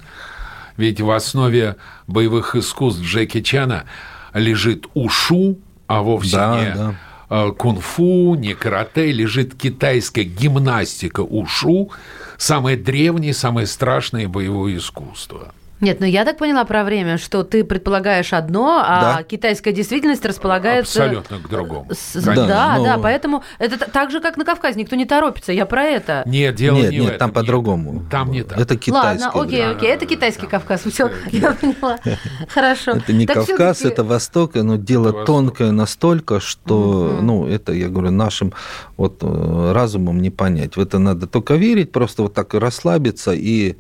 Ведь 0.78 1.02
в 1.02 1.12
основе 1.12 1.76
боевых 2.08 2.56
искусств 2.56 3.02
Джеки 3.04 3.42
Чана 3.42 3.86
лежит 4.34 4.86
ушу, 4.94 5.60
а 5.88 6.02
вовсе 6.02 6.38
Да, 6.38 6.60
не 6.60 6.74
да. 6.74 6.96
э, 7.30 7.52
кунг-фу, 7.52 8.36
не 8.36 8.56
карате, 8.56 9.12
лежит 9.12 9.56
китайская 9.56 10.24
гимнастика 10.24 11.22
ушу, 11.22 11.92
самое 12.38 12.78
древнее, 12.78 13.34
самое 13.34 13.68
страшное 13.68 14.28
боевое 14.28 14.78
искусство. 14.78 15.54
Нет, 15.82 16.00
ну 16.00 16.06
я 16.06 16.26
так 16.26 16.38
поняла 16.38 16.64
про 16.64 16.84
время, 16.84 17.18
что 17.18 17.44
ты 17.44 17.64
предполагаешь 17.64 18.34
одно, 18.34 18.82
а 18.86 19.18
Да. 19.18 19.24
китайская 19.24 19.72
действительность 19.74 20.24
располагается... 20.26 21.04
Абсолютно 21.04 21.40
к 21.40 21.50
другому. 21.50 21.88
с- 21.92 22.14
Да, 22.22 22.36
Да, 22.36 22.78
да, 22.78 22.96
но- 22.98 23.02
поэтому 23.02 23.44
это 23.60 23.78
так 23.90 24.12
же, 24.12 24.22
как 24.22 24.38
на 24.38 24.46
Кавказе, 24.46 24.80
никто 24.80 24.96
не 24.96 25.06
торопится, 25.06 25.52
я 25.52 25.66
про 25.66 25.84
это. 25.84 26.22
Нет, 26.28 26.54
дело 26.56 26.76
нет, 26.78 26.92
не 26.92 27.00
в 27.00 27.02
нет, 27.02 27.10
этом. 27.16 27.20
там 27.20 27.32
по-другому. 27.32 28.04
Там 28.12 28.32
не 28.32 28.44
так. 28.44 28.60
Это 28.60 28.78
китайский. 28.78 29.26
Ладно, 29.26 29.42
окей, 29.42 29.62
да. 29.64 29.72
окей, 29.72 29.90
это 29.90 30.06
китайский 30.06 30.46
Кавказ, 30.48 30.82
все, 30.86 31.10
я 31.32 31.52
поняла. 31.54 31.98
Хорошо. 32.50 32.92
Это 32.92 33.12
не 33.14 33.26
Так 33.26 33.38
Кавказ, 33.38 33.78
всё-таки- 33.78 33.94
это 33.94 34.04
Восток, 34.04 34.54
но 34.56 34.76
дело 34.76 35.10
Это 35.10 35.18
Восток. 35.18 35.26
тонкое 35.36 35.72
настолько, 35.72 36.40
что, 36.40 37.18
ну, 37.22 37.48
это, 37.48 37.74
я 37.74 37.90
говорю, 37.90 38.12
нашим 38.12 38.54
вот 38.98 39.18
э, 39.24 39.72
разумом 39.74 40.22
не 40.22 40.30
понять. 40.30 40.76
В 40.78 40.80
это 40.80 41.00
надо 41.00 41.26
только 41.26 41.56
верить, 41.56 41.92
просто 41.92 42.22
вот 42.22 42.34
так 42.36 42.54
расслабиться 42.54 43.32
и, 43.34 43.78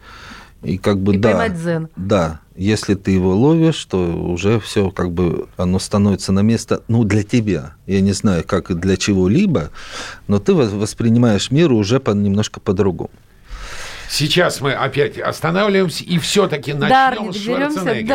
и 0.64 0.78
как 0.78 1.00
бы, 1.00 1.16
И 1.16 1.18
да. 1.18 1.30
поймать 1.32 1.56
дзен. 1.56 1.90
Да, 1.96 2.40
если 2.56 2.96
ты 2.96 3.12
его 3.12 3.36
ловишь, 3.36 3.84
то 3.86 3.98
уже 3.98 4.60
все 4.60 4.92
как 4.92 5.12
бы 5.12 5.48
оно 5.58 5.80
становится 5.80 6.32
на 6.32 6.42
место, 6.42 6.84
ну, 6.88 7.04
для 7.04 7.24
тебя. 7.24 7.74
Я 7.88 8.02
не 8.02 8.12
знаю, 8.14 8.44
как 8.46 8.70
и 8.72 8.74
для 8.76 8.98
чего-либо, 8.98 9.72
но 10.28 10.40
ты 10.40 10.52
вос- 10.52 10.78
воспринимаешь 10.78 11.50
мир 11.52 11.72
уже 11.72 12.00
по, 12.00 12.12
немножко 12.12 12.60
по-другому. 12.60 13.10
Сейчас 14.10 14.60
мы 14.62 14.74
опять 14.74 15.18
останавливаемся 15.18 16.04
и 16.04 16.20
все-таки 16.20 16.74
начнем 16.74 16.96
Арни, 16.98 17.32
с 17.32 17.44
Шварценеггера. 17.44 18.06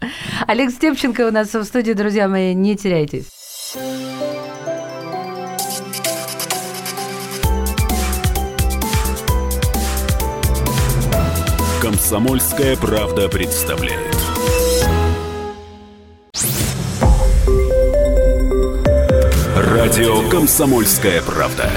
да. 0.00 0.08
Олег 0.48 0.70
Степченко 0.70 1.28
у 1.28 1.30
нас 1.30 1.54
в 1.54 1.62
студии, 1.64 1.92
друзья 1.92 2.26
мои, 2.28 2.54
не 2.54 2.76
теряйтесь. 2.76 3.26
Комсомольская 11.92 12.74
правда 12.78 13.28
представляет. 13.28 14.16
Радио 19.54 20.26
Комсомольская 20.30 21.20
правда. 21.20 21.70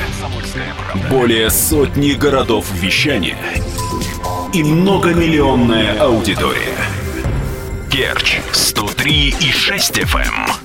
Более 1.09 1.49
сотни 1.49 2.11
городов 2.11 2.65
вещания 2.75 3.37
и 4.53 4.63
многомиллионная 4.63 5.99
аудитория. 5.99 6.77
Керчь 7.91 8.39
103 8.53 9.31
103 9.33 9.35
и 9.41 9.51
6 9.51 9.99
FM. 9.99 10.64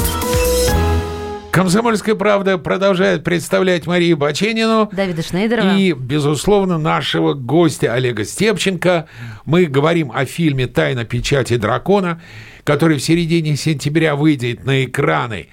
Комсомольская 1.51 2.15
правда 2.15 2.57
продолжает 2.57 3.25
представлять 3.25 3.85
Марию 3.85 4.15
Баченину. 4.15 4.89
Давида 4.91 5.21
Шнейдерова. 5.21 5.77
И, 5.77 5.91
безусловно, 5.91 6.77
нашего 6.77 7.33
гостя 7.33 7.93
Олега 7.93 8.23
Степченко. 8.23 9.07
Мы 9.45 9.65
говорим 9.65 10.11
о 10.13 10.23
фильме 10.25 10.67
«Тайна 10.67 11.03
печати 11.03 11.57
дракона», 11.57 12.21
который 12.63 12.97
в 12.97 13.03
середине 13.03 13.57
сентября 13.57 14.15
выйдет 14.15 14.65
на 14.65 14.85
экраны 14.85 15.47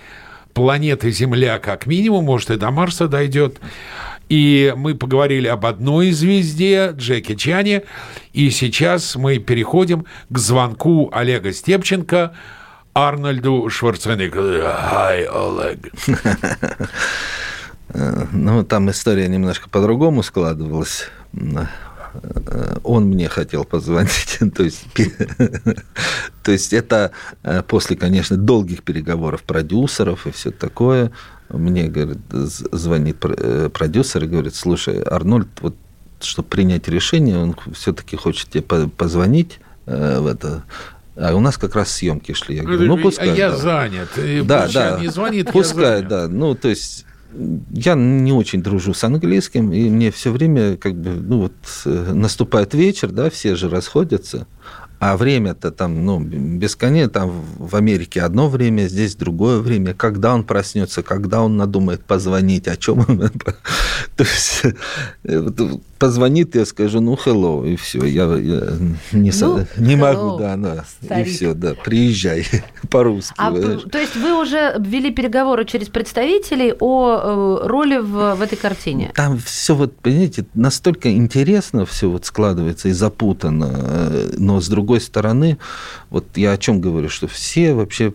планеты 0.55 1.11
Земля 1.11 1.59
как 1.59 1.87
минимум, 1.87 2.25
может 2.25 2.51
и 2.51 2.57
до 2.57 2.71
Марса 2.71 3.09
дойдет. 3.09 3.59
И 4.29 4.73
мы 4.77 4.95
поговорили 4.95 5.49
об 5.49 5.67
одной 5.67 6.11
звезде, 6.13 6.93
Джеки 6.93 7.35
Чане. 7.35 7.83
И 8.33 8.51
сейчас 8.51 9.17
мы 9.17 9.39
переходим 9.39 10.05
к 10.29 10.39
звонку 10.39 11.11
Олега 11.13 11.53
Степченко 11.53 12.35
Арнольду 12.95 13.69
Шварценеггеру. 13.69 14.63
Хай, 14.65 15.25
Олег. 15.25 15.93
Ну, 18.33 18.65
там 18.65 18.91
история 18.91 19.29
немножко 19.29 19.71
по-другому 19.71 20.23
складывалась. 20.23 21.09
Он 22.85 23.07
мне 23.07 23.31
хотел 23.31 23.65
позвонить. 23.65 24.39
то, 24.55 24.63
есть, 24.63 24.85
то 26.43 26.53
есть 26.53 26.75
это 26.75 27.13
э, 27.43 27.63
после, 27.63 27.97
конечно, 27.97 28.37
долгих 28.37 28.83
переговоров 28.83 29.43
продюсеров 29.43 30.27
и 30.27 30.33
все 30.33 30.51
такое 30.51 31.13
мне, 31.49 31.89
говорит, 31.89 32.19
звонит 32.31 33.25
э, 33.25 33.71
продюсер 33.73 34.25
и 34.25 34.27
говорит, 34.27 34.55
слушай, 34.55 35.03
Арнольд, 35.03 35.49
вот 35.61 35.75
чтобы 36.21 36.49
принять 36.49 36.89
решение, 36.89 37.39
он 37.39 37.55
все-таки 37.73 38.17
хочет 38.17 38.51
тебе 38.51 38.63
позвонить 38.63 39.61
э, 39.87 40.19
в 40.21 40.27
это. 40.27 40.65
А 41.21 41.35
у 41.35 41.41
нас 41.41 41.57
как 41.57 41.75
раз 41.75 41.91
съемки 41.91 42.33
шли. 42.33 42.57
Я 42.57 42.63
говорю, 42.63 42.87
ну 42.87 43.03
пускай. 43.03 43.31
А 43.31 43.35
я 43.35 43.51
да. 43.51 43.57
занят. 43.57 44.09
Да, 44.45 44.69
да. 44.73 44.99
Не 45.01 45.09
звонит, 45.09 45.51
пускай, 45.53 46.03
да. 46.03 46.29
Ну 46.29 46.55
то 46.55 46.69
есть 46.69 47.05
я 47.71 47.95
не 47.95 48.33
очень 48.33 48.63
дружу 48.63 48.95
с 48.95 49.05
английским, 49.05 49.73
и 49.73 49.91
мне 49.91 50.11
все 50.11 50.33
время 50.33 50.77
как 50.77 50.95
бы, 50.95 51.11
ну 51.11 51.43
вот 51.43 51.53
э, 51.85 52.13
наступает 52.13 52.73
вечер, 52.73 53.11
да, 53.11 53.29
все 53.29 53.55
же 53.55 53.69
расходятся, 53.69 54.47
а 54.99 55.17
время-то 55.17 55.71
там, 55.71 56.05
ну, 56.05 56.19
бесконечно, 56.21 57.11
там 57.11 57.45
в 57.59 57.77
Америке 57.77 58.23
одно 58.23 58.49
время, 58.49 58.89
здесь 58.89 59.15
другое 59.15 59.61
время. 59.61 59.95
Когда 59.95 60.35
он 60.35 60.43
проснется, 60.43 61.03
когда 61.03 61.43
он 61.43 61.57
надумает 61.57 62.05
позвонить, 62.05 62.67
о 62.67 62.77
чем 62.77 63.05
он... 63.07 63.19
То 64.17 64.25
есть 64.25 64.63
э, 65.23 65.51
позвонит, 65.99 66.55
я 66.55 66.65
скажу, 66.65 67.01
ну, 67.01 67.15
hello, 67.15 67.69
и 67.69 67.77
все, 67.77 68.05
я, 68.05 68.25
я 68.25 68.63
не, 69.13 69.33
ну, 69.41 69.67
не 69.77 69.97
могу, 69.97 70.39
да, 70.39 70.57
да, 70.57 70.85
старик. 70.85 71.27
и 71.27 71.31
все, 71.31 71.55
да, 71.55 71.75
приезжай 71.75 72.47
по-русски. 72.91 73.35
А, 73.37 73.53
то 73.53 73.99
есть 73.99 74.17
вы 74.17 74.41
уже 74.41 74.77
ввели 74.79 75.11
переговоры 75.11 75.65
через 75.65 75.89
представителей 75.89 76.75
о 76.79 77.61
э, 77.63 77.67
роли 77.67 77.99
в, 77.99 78.37
в 78.37 78.43
этой 78.43 78.57
картине? 78.57 79.13
Там 79.15 79.39
все 79.39 79.75
вот, 79.75 79.97
понимаете, 79.97 80.47
настолько 80.55 81.13
интересно 81.13 81.85
все 81.85 82.09
вот 82.09 82.25
складывается 82.25 82.89
и 82.89 82.93
запутано, 82.93 83.71
э, 83.73 84.31
но 84.39 84.61
с 84.61 84.69
другой 84.69 85.01
стороны, 85.01 85.59
вот 86.11 86.25
я 86.37 86.53
о 86.53 86.57
чем 86.57 86.81
говорю, 86.81 87.09
что 87.09 87.27
все 87.27 87.75
вообще 87.75 88.13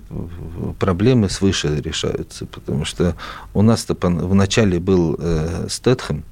проблемы 0.80 1.30
свыше 1.30 1.82
решаются, 1.84 2.46
потому 2.46 2.86
что 2.86 3.16
у 3.54 3.62
нас-то 3.62 3.96
вначале 4.00 4.80
был 4.80 5.18
э, 5.20 5.68
Стэтхэм, 5.70 6.24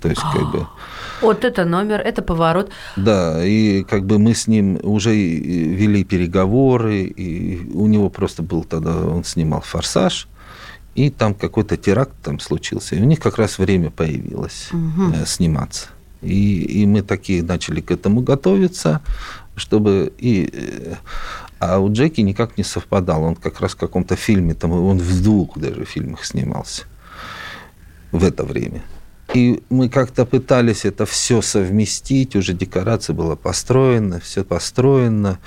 то 0.00 0.08
есть, 0.08 0.22
как 0.32 0.50
бы... 0.52 0.66
Вот 1.22 1.44
это 1.44 1.64
номер, 1.64 2.00
это 2.00 2.22
поворот. 2.22 2.70
Да, 2.96 3.44
и 3.44 3.82
как 3.84 4.04
бы 4.04 4.18
мы 4.18 4.34
с 4.34 4.46
ним 4.46 4.78
уже 4.82 5.14
вели 5.14 6.04
переговоры, 6.04 7.04
и 7.04 7.70
у 7.72 7.86
него 7.86 8.10
просто 8.10 8.42
был 8.42 8.64
тогда, 8.64 8.96
он 8.96 9.24
снимал 9.24 9.60
«Форсаж», 9.60 10.28
и 10.94 11.10
там 11.10 11.34
какой-то 11.34 11.76
теракт 11.76 12.14
там 12.22 12.40
случился, 12.40 12.96
и 12.96 13.00
у 13.00 13.04
них 13.04 13.20
как 13.20 13.38
раз 13.38 13.58
время 13.58 13.90
появилось 13.90 14.70
угу. 14.72 15.12
сниматься. 15.26 15.88
И, 16.22 16.82
и 16.82 16.86
мы 16.86 17.02
такие 17.02 17.42
начали 17.42 17.80
к 17.80 17.90
этому 17.90 18.20
готовиться, 18.20 19.00
чтобы 19.54 20.12
и... 20.18 20.50
Э, 20.52 20.94
а 21.58 21.78
у 21.78 21.90
Джеки 21.90 22.20
никак 22.20 22.58
не 22.58 22.64
совпадал. 22.64 23.22
Он 23.22 23.34
как 23.34 23.60
раз 23.60 23.72
в 23.72 23.76
каком-то 23.76 24.16
фильме, 24.16 24.54
там, 24.54 24.72
он 24.72 24.98
в 24.98 25.22
двух 25.22 25.58
даже 25.58 25.84
фильмах 25.84 26.24
снимался 26.24 26.84
в 28.12 28.24
это 28.24 28.44
время. 28.44 28.82
И 29.34 29.62
мы 29.70 29.88
как-то 29.88 30.24
пытались 30.24 30.84
это 30.84 31.04
все 31.04 31.42
совместить, 31.42 32.36
уже 32.36 32.52
декорация 32.52 33.14
была 33.14 33.36
построена, 33.36 34.20
все 34.20 34.44
построено, 34.44 35.38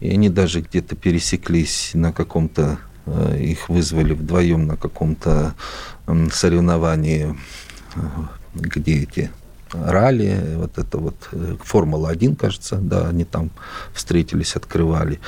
и 0.00 0.10
они 0.10 0.28
даже 0.28 0.60
где-то 0.60 0.96
пересеклись 0.96 1.90
на 1.94 2.12
каком-то, 2.12 2.78
э, 3.06 3.38
их 3.40 3.68
вызвали 3.68 4.12
вдвоем 4.12 4.66
на 4.66 4.76
каком-то 4.76 5.54
соревновании, 6.32 7.36
э, 7.96 8.00
где 8.54 9.02
эти 9.02 9.30
ралли, 9.72 10.56
вот 10.56 10.78
это 10.78 10.98
вот 10.98 11.16
э, 11.32 11.56
Формула-1, 11.62 12.36
кажется, 12.36 12.76
да, 12.76 13.08
они 13.08 13.24
там 13.24 13.50
встретились, 13.92 14.56
открывали. 14.56 15.20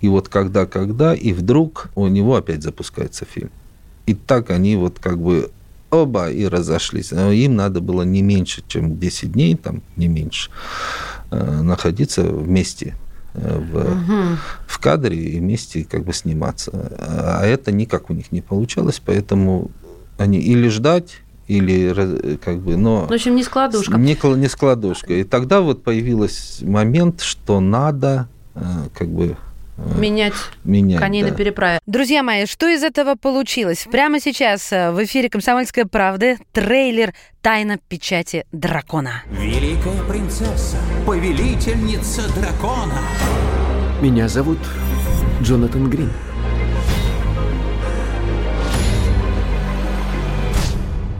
И 0.00 0.08
вот 0.08 0.28
когда-когда, 0.28 1.14
и 1.14 1.32
вдруг 1.32 1.90
у 1.94 2.06
него 2.06 2.36
опять 2.36 2.62
запускается 2.62 3.24
фильм. 3.24 3.50
И 4.06 4.14
так 4.14 4.50
они 4.50 4.76
вот 4.76 4.98
как 4.98 5.18
бы 5.18 5.50
оба 5.90 6.30
и 6.30 6.46
разошлись. 6.46 7.10
Но 7.10 7.32
им 7.32 7.56
надо 7.56 7.80
было 7.80 8.02
не 8.02 8.22
меньше, 8.22 8.62
чем 8.66 8.98
10 8.98 9.32
дней, 9.32 9.54
там 9.56 9.82
не 9.96 10.08
меньше, 10.08 10.50
э, 11.30 11.62
находиться 11.62 12.22
вместе 12.22 12.94
э, 13.34 13.58
в, 13.58 13.76
угу. 13.76 14.38
в 14.66 14.78
кадре 14.78 15.16
и 15.16 15.38
вместе 15.38 15.84
как 15.84 16.04
бы 16.04 16.12
сниматься. 16.12 16.70
А 16.98 17.44
это 17.44 17.72
никак 17.72 18.10
у 18.10 18.14
них 18.14 18.32
не 18.32 18.40
получалось, 18.40 19.00
поэтому 19.04 19.70
они 20.18 20.38
или 20.38 20.68
ждать, 20.68 21.18
или 21.48 22.36
как 22.36 22.60
бы, 22.60 22.76
но... 22.76 23.06
В 23.06 23.12
общем, 23.12 23.34
не 23.34 23.42
складушка. 23.42 23.96
Не, 23.96 24.16
не 24.36 24.48
складушка. 24.48 25.12
И 25.14 25.24
тогда 25.24 25.60
вот 25.60 25.82
появился 25.82 26.64
момент, 26.64 27.22
что 27.22 27.58
надо 27.58 28.28
э, 28.54 28.62
как 28.94 29.08
бы 29.08 29.36
Менять, 29.96 30.34
Менять 30.64 31.00
коней 31.00 31.22
да. 31.22 31.30
на 31.30 31.34
переправе. 31.34 31.80
Друзья 31.86 32.22
мои, 32.22 32.46
что 32.46 32.68
из 32.68 32.82
этого 32.82 33.14
получилось? 33.14 33.86
Прямо 33.90 34.20
сейчас 34.20 34.72
э, 34.72 34.90
в 34.92 35.02
эфире 35.04 35.28
«Комсомольской 35.28 35.86
правды» 35.86 36.38
трейлер 36.52 37.14
«Тайна 37.40 37.78
печати 37.88 38.44
дракона». 38.52 39.22
Великая 39.30 40.02
принцесса, 40.08 40.76
повелительница 41.06 42.22
дракона. 42.34 43.00
Меня 44.00 44.28
зовут 44.28 44.58
Джонатан 45.42 45.90
Грин. 45.90 46.10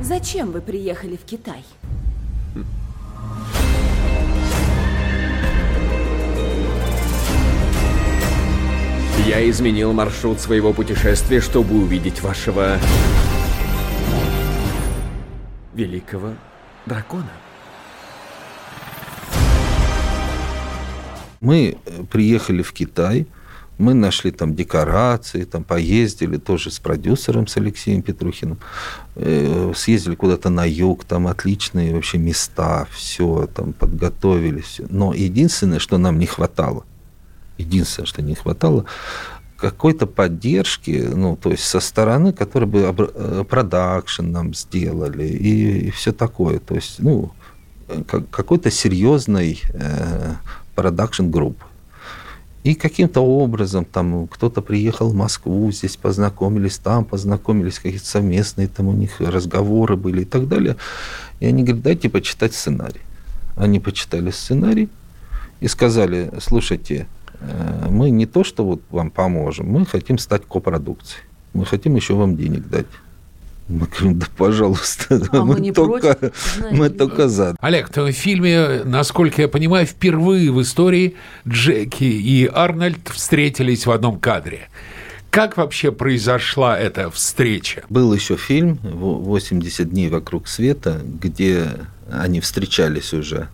Зачем 0.00 0.50
вы 0.50 0.60
приехали 0.60 1.16
в 1.16 1.24
Китай? 1.24 1.62
Я 9.30 9.48
изменил 9.48 9.92
маршрут 9.92 10.40
своего 10.40 10.72
путешествия, 10.72 11.40
чтобы 11.40 11.76
увидеть 11.80 12.20
вашего... 12.20 12.80
великого 15.72 16.30
дракона. 16.84 17.30
Мы 21.40 21.76
э, 21.86 22.02
приехали 22.10 22.62
в 22.62 22.72
Китай, 22.72 23.28
мы 23.78 23.94
нашли 23.94 24.32
там 24.32 24.56
декорации, 24.56 25.44
там 25.44 25.62
поездили 25.62 26.36
тоже 26.36 26.72
с 26.72 26.80
продюсером, 26.80 27.46
с 27.46 27.56
Алексеем 27.56 28.02
Петрухиным, 28.02 28.58
э, 29.14 29.72
съездили 29.76 30.16
куда-то 30.16 30.50
на 30.50 30.64
юг, 30.68 31.04
там 31.04 31.28
отличные 31.28 31.94
вообще 31.94 32.18
места, 32.18 32.88
все 32.90 33.48
там 33.54 33.74
подготовили, 33.74 34.60
все. 34.60 34.86
Но 34.90 35.14
единственное, 35.14 35.78
что 35.78 35.98
нам 35.98 36.18
не 36.18 36.26
хватало, 36.26 36.84
единственное, 37.60 38.06
что 38.06 38.22
не 38.22 38.34
хватало, 38.34 38.84
какой-то 39.56 40.06
поддержки, 40.06 41.08
ну, 41.14 41.36
то 41.36 41.50
есть 41.50 41.64
со 41.64 41.80
стороны, 41.80 42.32
которой 42.32 42.64
бы 42.64 43.12
э, 43.14 43.44
продакшн 43.48 44.30
нам 44.30 44.54
сделали 44.54 45.24
и, 45.24 45.88
и 45.88 45.90
все 45.90 46.12
такое. 46.12 46.58
То 46.58 46.74
есть, 46.74 46.98
ну, 46.98 47.32
какой-то 48.30 48.70
серьезной 48.70 49.60
продакшн 50.74 51.28
группы. 51.28 51.64
И 52.62 52.74
каким-то 52.74 53.22
образом 53.22 53.86
там 53.86 54.28
кто-то 54.28 54.60
приехал 54.60 55.10
в 55.10 55.14
Москву, 55.14 55.72
здесь 55.72 55.96
познакомились, 55.96 56.76
там 56.76 57.06
познакомились, 57.06 57.78
какие-то 57.78 58.06
совместные 58.06 58.68
там 58.68 58.88
у 58.88 58.92
них 58.92 59.18
разговоры 59.18 59.96
были 59.96 60.22
и 60.22 60.24
так 60.26 60.46
далее. 60.46 60.76
И 61.40 61.46
они 61.46 61.62
говорят, 61.62 61.82
дайте 61.82 62.10
почитать 62.10 62.54
сценарий. 62.54 63.00
Они 63.56 63.80
почитали 63.80 64.30
сценарий 64.30 64.90
и 65.60 65.68
сказали, 65.68 66.30
слушайте, 66.38 66.94
э, 66.96 67.19
мы 67.88 68.10
не 68.10 68.26
то, 68.26 68.44
что 68.44 68.64
вот 68.64 68.80
вам 68.90 69.10
поможем, 69.10 69.66
мы 69.66 69.86
хотим 69.86 70.18
стать 70.18 70.42
копродукцией. 70.46 71.24
Мы 71.52 71.64
хотим 71.66 71.96
еще 71.96 72.14
вам 72.14 72.36
денег 72.36 72.68
дать. 72.68 72.86
Мы 73.68 73.86
говорим, 73.86 74.18
да, 74.18 74.26
пожалуйста, 74.36 75.20
А 75.30 75.44
мы, 75.44 75.54
мы 75.54 75.60
не 75.60 75.72
только, 75.72 76.14
против, 76.14 76.36
знаете. 76.56 76.76
мы 76.76 76.90
только 76.90 77.28
за. 77.28 77.56
Олег, 77.60 77.88
то 77.88 78.04
в 78.04 78.12
фильме, 78.12 78.82
насколько 78.84 79.42
я 79.42 79.48
понимаю, 79.48 79.86
впервые 79.86 80.50
в 80.50 80.60
истории 80.60 81.14
Джеки 81.46 82.02
и 82.02 82.50
Арнольд 82.52 83.08
встретились 83.08 83.86
в 83.86 83.92
одном 83.92 84.18
кадре. 84.18 84.68
Как 85.30 85.56
вообще 85.56 85.92
произошла 85.92 86.76
эта 86.76 87.08
встреча? 87.10 87.84
Был 87.88 88.12
еще 88.12 88.36
фильм 88.36 88.80
«80 88.82 89.84
дней 89.84 90.08
вокруг 90.08 90.48
света», 90.48 91.00
где 91.04 91.68
они 92.10 92.40
встречались 92.40 93.12
уже. 93.12 93.46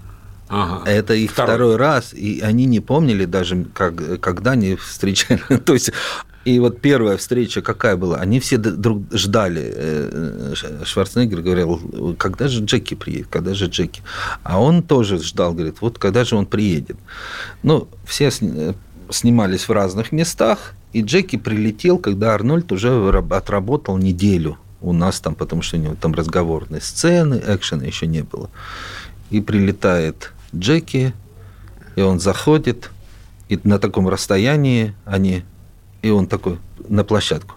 Ага. 0.49 0.89
Это 0.91 1.15
их 1.15 1.31
Второй. 1.33 1.55
второй. 1.55 1.77
раз, 1.77 2.15
и 2.15 2.41
они 2.41 2.67
не 2.67 2.81
помнили 2.81 3.25
даже, 3.25 3.65
как, 3.75 4.21
когда 4.21 4.53
они 4.53 4.77
встречались. 4.77 5.43
То 5.65 5.73
есть, 5.75 5.91
и 6.45 6.61
вот 6.61 6.81
первая 6.81 7.17
встреча 7.17 7.63
какая 7.63 7.97
была? 7.97 8.19
Они 8.19 8.39
все 8.39 8.57
друг 8.57 9.03
ждали. 9.13 9.73
Э, 9.75 10.55
Шварценеггер 10.85 11.41
говорил, 11.43 12.15
когда 12.19 12.47
же 12.47 12.65
Джеки 12.65 12.95
приедет, 12.95 13.27
когда 13.29 13.55
же 13.55 13.67
Джеки? 13.67 14.03
А 14.45 14.61
он 14.61 14.83
тоже 14.85 15.19
ждал, 15.21 15.53
говорит, 15.53 15.81
вот 15.81 15.99
когда 15.99 16.25
же 16.25 16.37
он 16.37 16.47
приедет? 16.47 16.97
Ну, 17.65 17.89
все 18.07 18.31
сни- 18.31 18.75
снимались 19.11 19.69
в 19.69 19.73
разных 19.73 20.13
местах, 20.13 20.75
и 20.93 21.03
Джеки 21.03 21.37
прилетел, 21.37 21.99
когда 21.99 22.33
Арнольд 22.35 22.71
уже 22.71 23.11
раб- 23.11 23.33
отработал 23.33 23.99
неделю 23.99 24.57
у 24.81 24.93
нас 24.93 25.19
там, 25.21 25.35
потому 25.35 25.63
что 25.63 25.77
у 25.77 25.81
него 25.81 25.97
там 26.01 26.15
разговорные 26.15 26.81
сцены, 26.81 27.43
экшена 27.45 27.85
еще 27.85 28.07
не 28.07 28.23
было. 28.23 28.49
И 29.31 29.41
прилетает 29.41 30.33
Джеки, 30.55 31.15
и 31.97 32.01
он 32.01 32.21
заходит, 32.21 32.91
и 33.49 33.59
на 33.65 33.79
таком 33.79 34.09
расстоянии 34.09 34.95
они, 35.05 35.45
и 36.03 36.11
он 36.11 36.27
такой 36.27 36.59
на 36.89 37.05
площадку. 37.05 37.55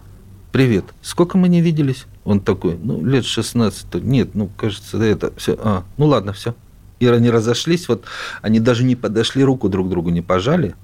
Привет, 0.52 0.84
сколько 1.00 1.38
мы 1.38 1.48
не 1.48 1.60
виделись? 1.60 2.06
Он 2.24 2.40
такой, 2.40 2.76
ну, 2.76 3.04
лет 3.04 3.24
16. 3.24 3.94
Нет, 4.02 4.34
ну, 4.34 4.50
кажется, 4.56 5.00
это 5.00 5.32
все. 5.36 5.56
А, 5.62 5.84
ну 5.96 6.06
ладно, 6.06 6.32
все. 6.32 6.54
И 6.98 7.06
они 7.06 7.30
разошлись, 7.30 7.88
вот 7.88 8.04
они 8.42 8.60
даже 8.60 8.84
не 8.84 8.96
подошли, 8.96 9.44
руку 9.44 9.68
друг 9.68 9.88
другу 9.88 10.10
не 10.10 10.20
пожали, 10.22 10.74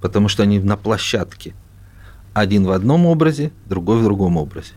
потому 0.00 0.28
что 0.28 0.42
они 0.42 0.58
на 0.60 0.76
площадке. 0.76 1.54
Один 2.32 2.64
в 2.64 2.70
одном 2.70 3.06
образе, 3.06 3.50
другой 3.66 3.98
в 3.98 4.04
другом 4.04 4.36
образе. 4.36 4.72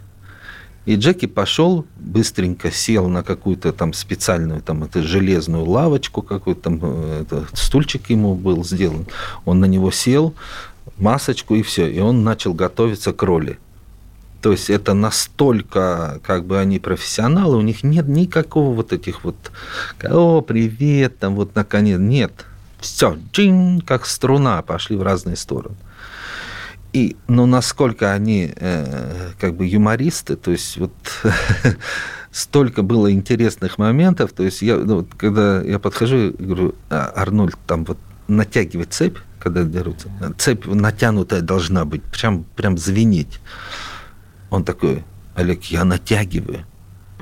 И 0.87 0.95
Джеки 0.95 1.25
пошел, 1.25 1.85
быстренько 1.97 2.71
сел 2.71 3.09
на 3.09 3.21
какую-то 3.21 3.73
там 3.73 3.91
специальную 3.91 4.61
там 4.61 4.85
это 4.85 5.03
железную 5.03 5.65
лавочку, 5.65 6.21
какой-то 6.21 6.61
там 6.61 6.79
э, 6.81 7.23
это, 7.23 7.45
стульчик 7.51 8.09
ему 8.09 8.35
был 8.35 8.63
сделан. 8.63 9.05
Он 9.43 9.59
на 9.59 9.65
него 9.65 9.91
сел, 9.91 10.33
масочку 10.97 11.55
и 11.55 11.61
все. 11.61 11.91
И 11.91 11.99
он 11.99 12.23
начал 12.23 12.53
готовиться 12.53 13.11
к 13.11 13.21
роли. 13.21 13.59
То 14.41 14.53
есть 14.53 14.69
это 14.69 14.93
настолько, 14.93 16.21
как 16.23 16.45
бы 16.45 16.57
они 16.57 16.79
профессионалы, 16.79 17.57
у 17.57 17.61
них 17.61 17.83
нет 17.83 18.07
никакого 18.07 18.73
вот 18.73 18.93
этих 18.93 19.25
вот, 19.25 19.35
о, 20.09 20.39
привет, 20.39 21.19
там 21.19 21.35
вот 21.35 21.53
наконец, 21.53 21.99
нет. 21.99 22.45
Все, 22.79 23.17
джин, 23.33 23.81
как 23.81 24.05
струна, 24.05 24.61
пошли 24.61 24.95
в 24.95 25.03
разные 25.03 25.35
стороны. 25.35 25.75
И, 26.97 27.15
ну, 27.27 27.45
насколько 27.45 28.11
они 28.11 28.51
э, 28.55 29.29
как 29.39 29.55
бы 29.55 29.67
юмористы, 29.67 30.35
то 30.35 30.49
есть 30.49 30.77
вот 30.77 30.91
столько 32.31 32.81
было 32.81 33.11
интересных 33.11 33.77
моментов, 33.77 34.33
то 34.33 34.41
есть 34.41 34.63
я, 34.63 34.77
ну, 34.77 34.95
вот, 34.95 35.09
когда 35.15 35.61
я 35.61 35.77
подхожу 35.77 36.33
говорю, 36.39 36.73
«А, 36.89 37.13
Арнольд, 37.15 37.55
там 37.67 37.85
вот 37.85 37.99
натягивать 38.27 38.93
цепь, 38.93 39.17
когда 39.39 39.63
дерутся, 39.63 40.09
цепь 40.39 40.65
натянутая 40.65 41.41
должна 41.41 41.85
быть, 41.85 42.01
прям, 42.01 42.45
прям 42.55 42.79
звенеть. 42.79 43.41
Он 44.49 44.63
такой, 44.63 45.03
Олег, 45.35 45.65
я 45.65 45.83
натягиваю. 45.83 46.65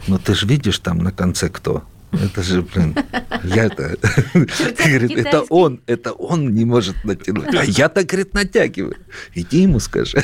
Но 0.07 0.17
ты 0.19 0.35
же 0.35 0.47
видишь 0.47 0.79
там 0.79 0.99
на 0.99 1.11
конце 1.11 1.49
кто? 1.49 1.83
Это 2.23 2.43
же, 2.43 2.61
блин, 2.61 2.95
я 3.43 3.65
это... 3.65 3.97
Говорит, 4.33 5.11
это 5.17 5.41
он, 5.49 5.81
это 5.87 6.11
он 6.13 6.53
не 6.53 6.65
может 6.65 7.03
натянуть. 7.03 7.53
А 7.55 7.63
я 7.63 7.89
так, 7.89 8.05
говорит, 8.05 8.33
натягиваю. 8.33 8.95
Иди 9.33 9.63
ему 9.63 9.79
скажи. 9.79 10.23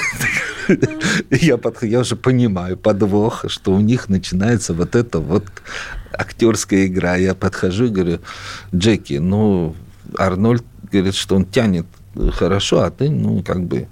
Я, 1.30 1.56
подх- 1.56 1.88
я 1.88 2.00
уже 2.00 2.16
понимаю 2.16 2.78
подвох, 2.78 3.46
что 3.48 3.74
у 3.74 3.80
них 3.82 4.10
начинается 4.10 4.74
вот 4.74 4.96
эта 4.96 5.20
вот 5.20 5.46
актерская 6.14 6.86
игра. 6.86 7.16
Я 7.16 7.36
подхожу 7.36 7.86
и 7.86 7.90
говорю, 7.90 8.20
Джеки, 8.74 9.16
ну, 9.16 9.76
Арнольд 10.18 10.64
говорит, 10.92 11.16
что 11.16 11.36
он 11.36 11.46
тянет 11.46 11.88
хорошо, 12.34 12.82
а 12.82 12.92
ты, 12.92 13.10
ну, 13.10 13.44
как 13.44 13.64
бы 13.64 13.88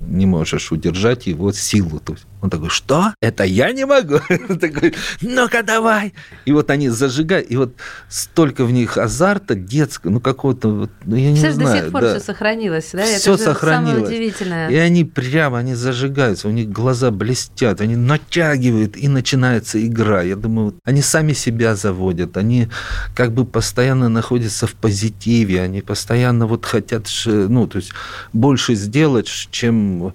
не 0.00 0.26
можешь 0.26 0.72
удержать 0.72 1.26
его 1.26 1.52
силу. 1.52 2.00
То 2.00 2.14
есть 2.14 2.26
он 2.42 2.50
такой, 2.50 2.70
что? 2.70 3.14
Это 3.20 3.44
я 3.44 3.72
не 3.72 3.86
могу? 3.86 4.16
Он 4.48 4.58
такой, 4.58 4.94
ну-ка 5.20 5.62
давай. 5.62 6.12
И 6.44 6.52
вот 6.52 6.70
они 6.70 6.88
зажигают, 6.88 7.48
и 7.48 7.56
вот 7.56 7.74
столько 8.08 8.64
в 8.64 8.72
них 8.72 8.98
азарта 8.98 9.54
детского, 9.54 10.10
ну 10.10 10.20
какого-то, 10.20 10.68
вот, 10.68 10.90
ну 11.04 11.14
я 11.14 11.30
не 11.30 11.36
Все 11.36 11.52
же 11.52 11.58
до 11.58 11.66
знаю. 11.66 11.84
сих 11.84 11.92
пор 11.92 12.00
да. 12.00 12.10
все 12.10 12.20
сохранилось, 12.20 12.90
да? 12.92 13.04
Это 13.04 13.20
Все 13.20 13.36
Самое 13.36 13.54
сохранилось. 13.54 14.08
удивительное. 14.08 14.68
И 14.70 14.74
они 14.74 15.04
прямо, 15.04 15.58
они 15.58 15.74
зажигаются, 15.74 16.48
у 16.48 16.50
них 16.50 16.68
глаза 16.68 17.12
блестят, 17.12 17.80
они 17.80 17.94
натягивают, 17.94 18.96
и 18.96 19.06
начинается 19.06 19.84
игра. 19.86 20.22
Я 20.22 20.34
думаю, 20.34 20.66
вот 20.66 20.74
они 20.84 21.00
сами 21.00 21.34
себя 21.34 21.76
заводят, 21.76 22.36
они 22.36 22.68
как 23.14 23.32
бы 23.32 23.44
постоянно 23.44 24.08
находятся 24.08 24.66
в 24.66 24.74
позитиве, 24.74 25.62
они 25.62 25.80
постоянно 25.80 26.48
вот 26.48 26.66
хотят, 26.66 27.06
ну, 27.24 27.68
то 27.68 27.78
есть 27.78 27.92
больше 28.32 28.74
сделать, 28.74 29.28
чем 29.52 30.12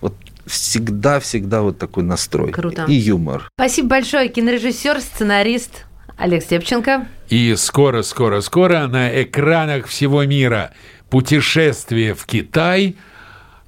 вот 0.00 0.14
всегда-всегда 0.46 1.62
вот 1.62 1.78
такой 1.78 2.02
настрой. 2.02 2.52
Круто. 2.52 2.84
И 2.88 2.94
юмор. 2.94 3.48
Спасибо 3.54 3.88
большое, 3.88 4.28
кинорежиссер, 4.28 5.00
сценарист 5.00 5.86
Олег 6.16 6.42
Степченко. 6.42 7.06
И 7.28 7.54
скоро-скоро-скоро 7.56 8.86
на 8.86 9.22
экранах 9.22 9.86
всего 9.86 10.24
мира 10.24 10.72
путешествие 11.08 12.14
в 12.14 12.26
Китай, 12.26 12.96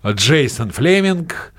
Джейсон 0.06 0.70
Флеминг, 0.70 1.52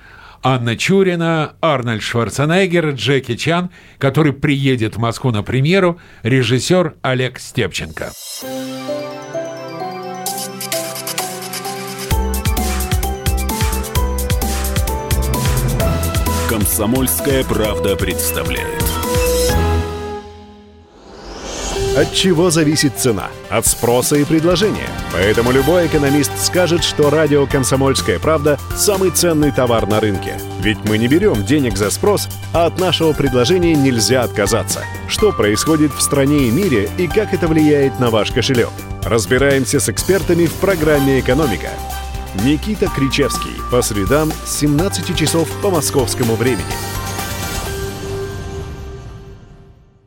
Анна 0.43 0.75
Чурина, 0.75 1.55
Арнольд 1.61 2.03
Шварценеггер, 2.03 2.89
Джеки 2.91 3.35
Чан, 3.35 3.69
который 3.97 4.33
приедет 4.33 4.97
в 4.97 4.99
Москву 4.99 5.31
на 5.31 5.41
премьеру, 5.41 5.99
режиссер 6.23 6.95
Олег 7.01 7.39
Степченко. 7.39 8.11
Комсомольская 16.53 17.43
правда 17.43 17.95
представляет. 17.95 18.83
От 21.97 22.13
чего 22.13 22.51
зависит 22.51 22.95
цена? 22.95 23.29
От 23.49 23.65
спроса 23.65 24.17
и 24.17 24.23
предложения. 24.23 24.87
Поэтому 25.11 25.51
любой 25.51 25.87
экономист 25.87 26.31
скажет, 26.37 26.83
что 26.83 27.09
радио 27.09 27.47
«Комсомольская 27.47 28.19
правда»– 28.19 28.59
самый 28.75 29.09
ценный 29.09 29.51
товар 29.51 29.87
на 29.87 29.99
рынке. 29.99 30.37
Ведь 30.59 30.77
мы 30.85 30.99
не 30.99 31.07
берем 31.07 31.43
денег 31.43 31.75
за 31.75 31.89
спрос, 31.89 32.29
а 32.53 32.67
от 32.67 32.79
нашего 32.79 33.13
предложения 33.13 33.73
нельзя 33.73 34.21
отказаться. 34.21 34.83
Что 35.07 35.31
происходит 35.31 35.91
в 35.91 36.01
стране 36.01 36.49
и 36.49 36.51
мире 36.51 36.87
и 36.99 37.07
как 37.07 37.33
это 37.33 37.47
влияет 37.47 37.99
на 37.99 38.11
ваш 38.11 38.29
кошелек? 38.29 38.69
Разбираемся 39.01 39.79
с 39.79 39.89
экспертами 39.89 40.45
в 40.45 40.53
программе 40.53 41.19
«Экономика». 41.19 41.69
Никита 42.35 42.87
Кричевский. 42.87 43.61
По 43.69 43.81
средам 43.81 44.31
с 44.31 44.59
17 44.59 45.15
часов 45.15 45.47
по 45.61 45.69
московскому 45.69 46.35
времени. 46.35 46.65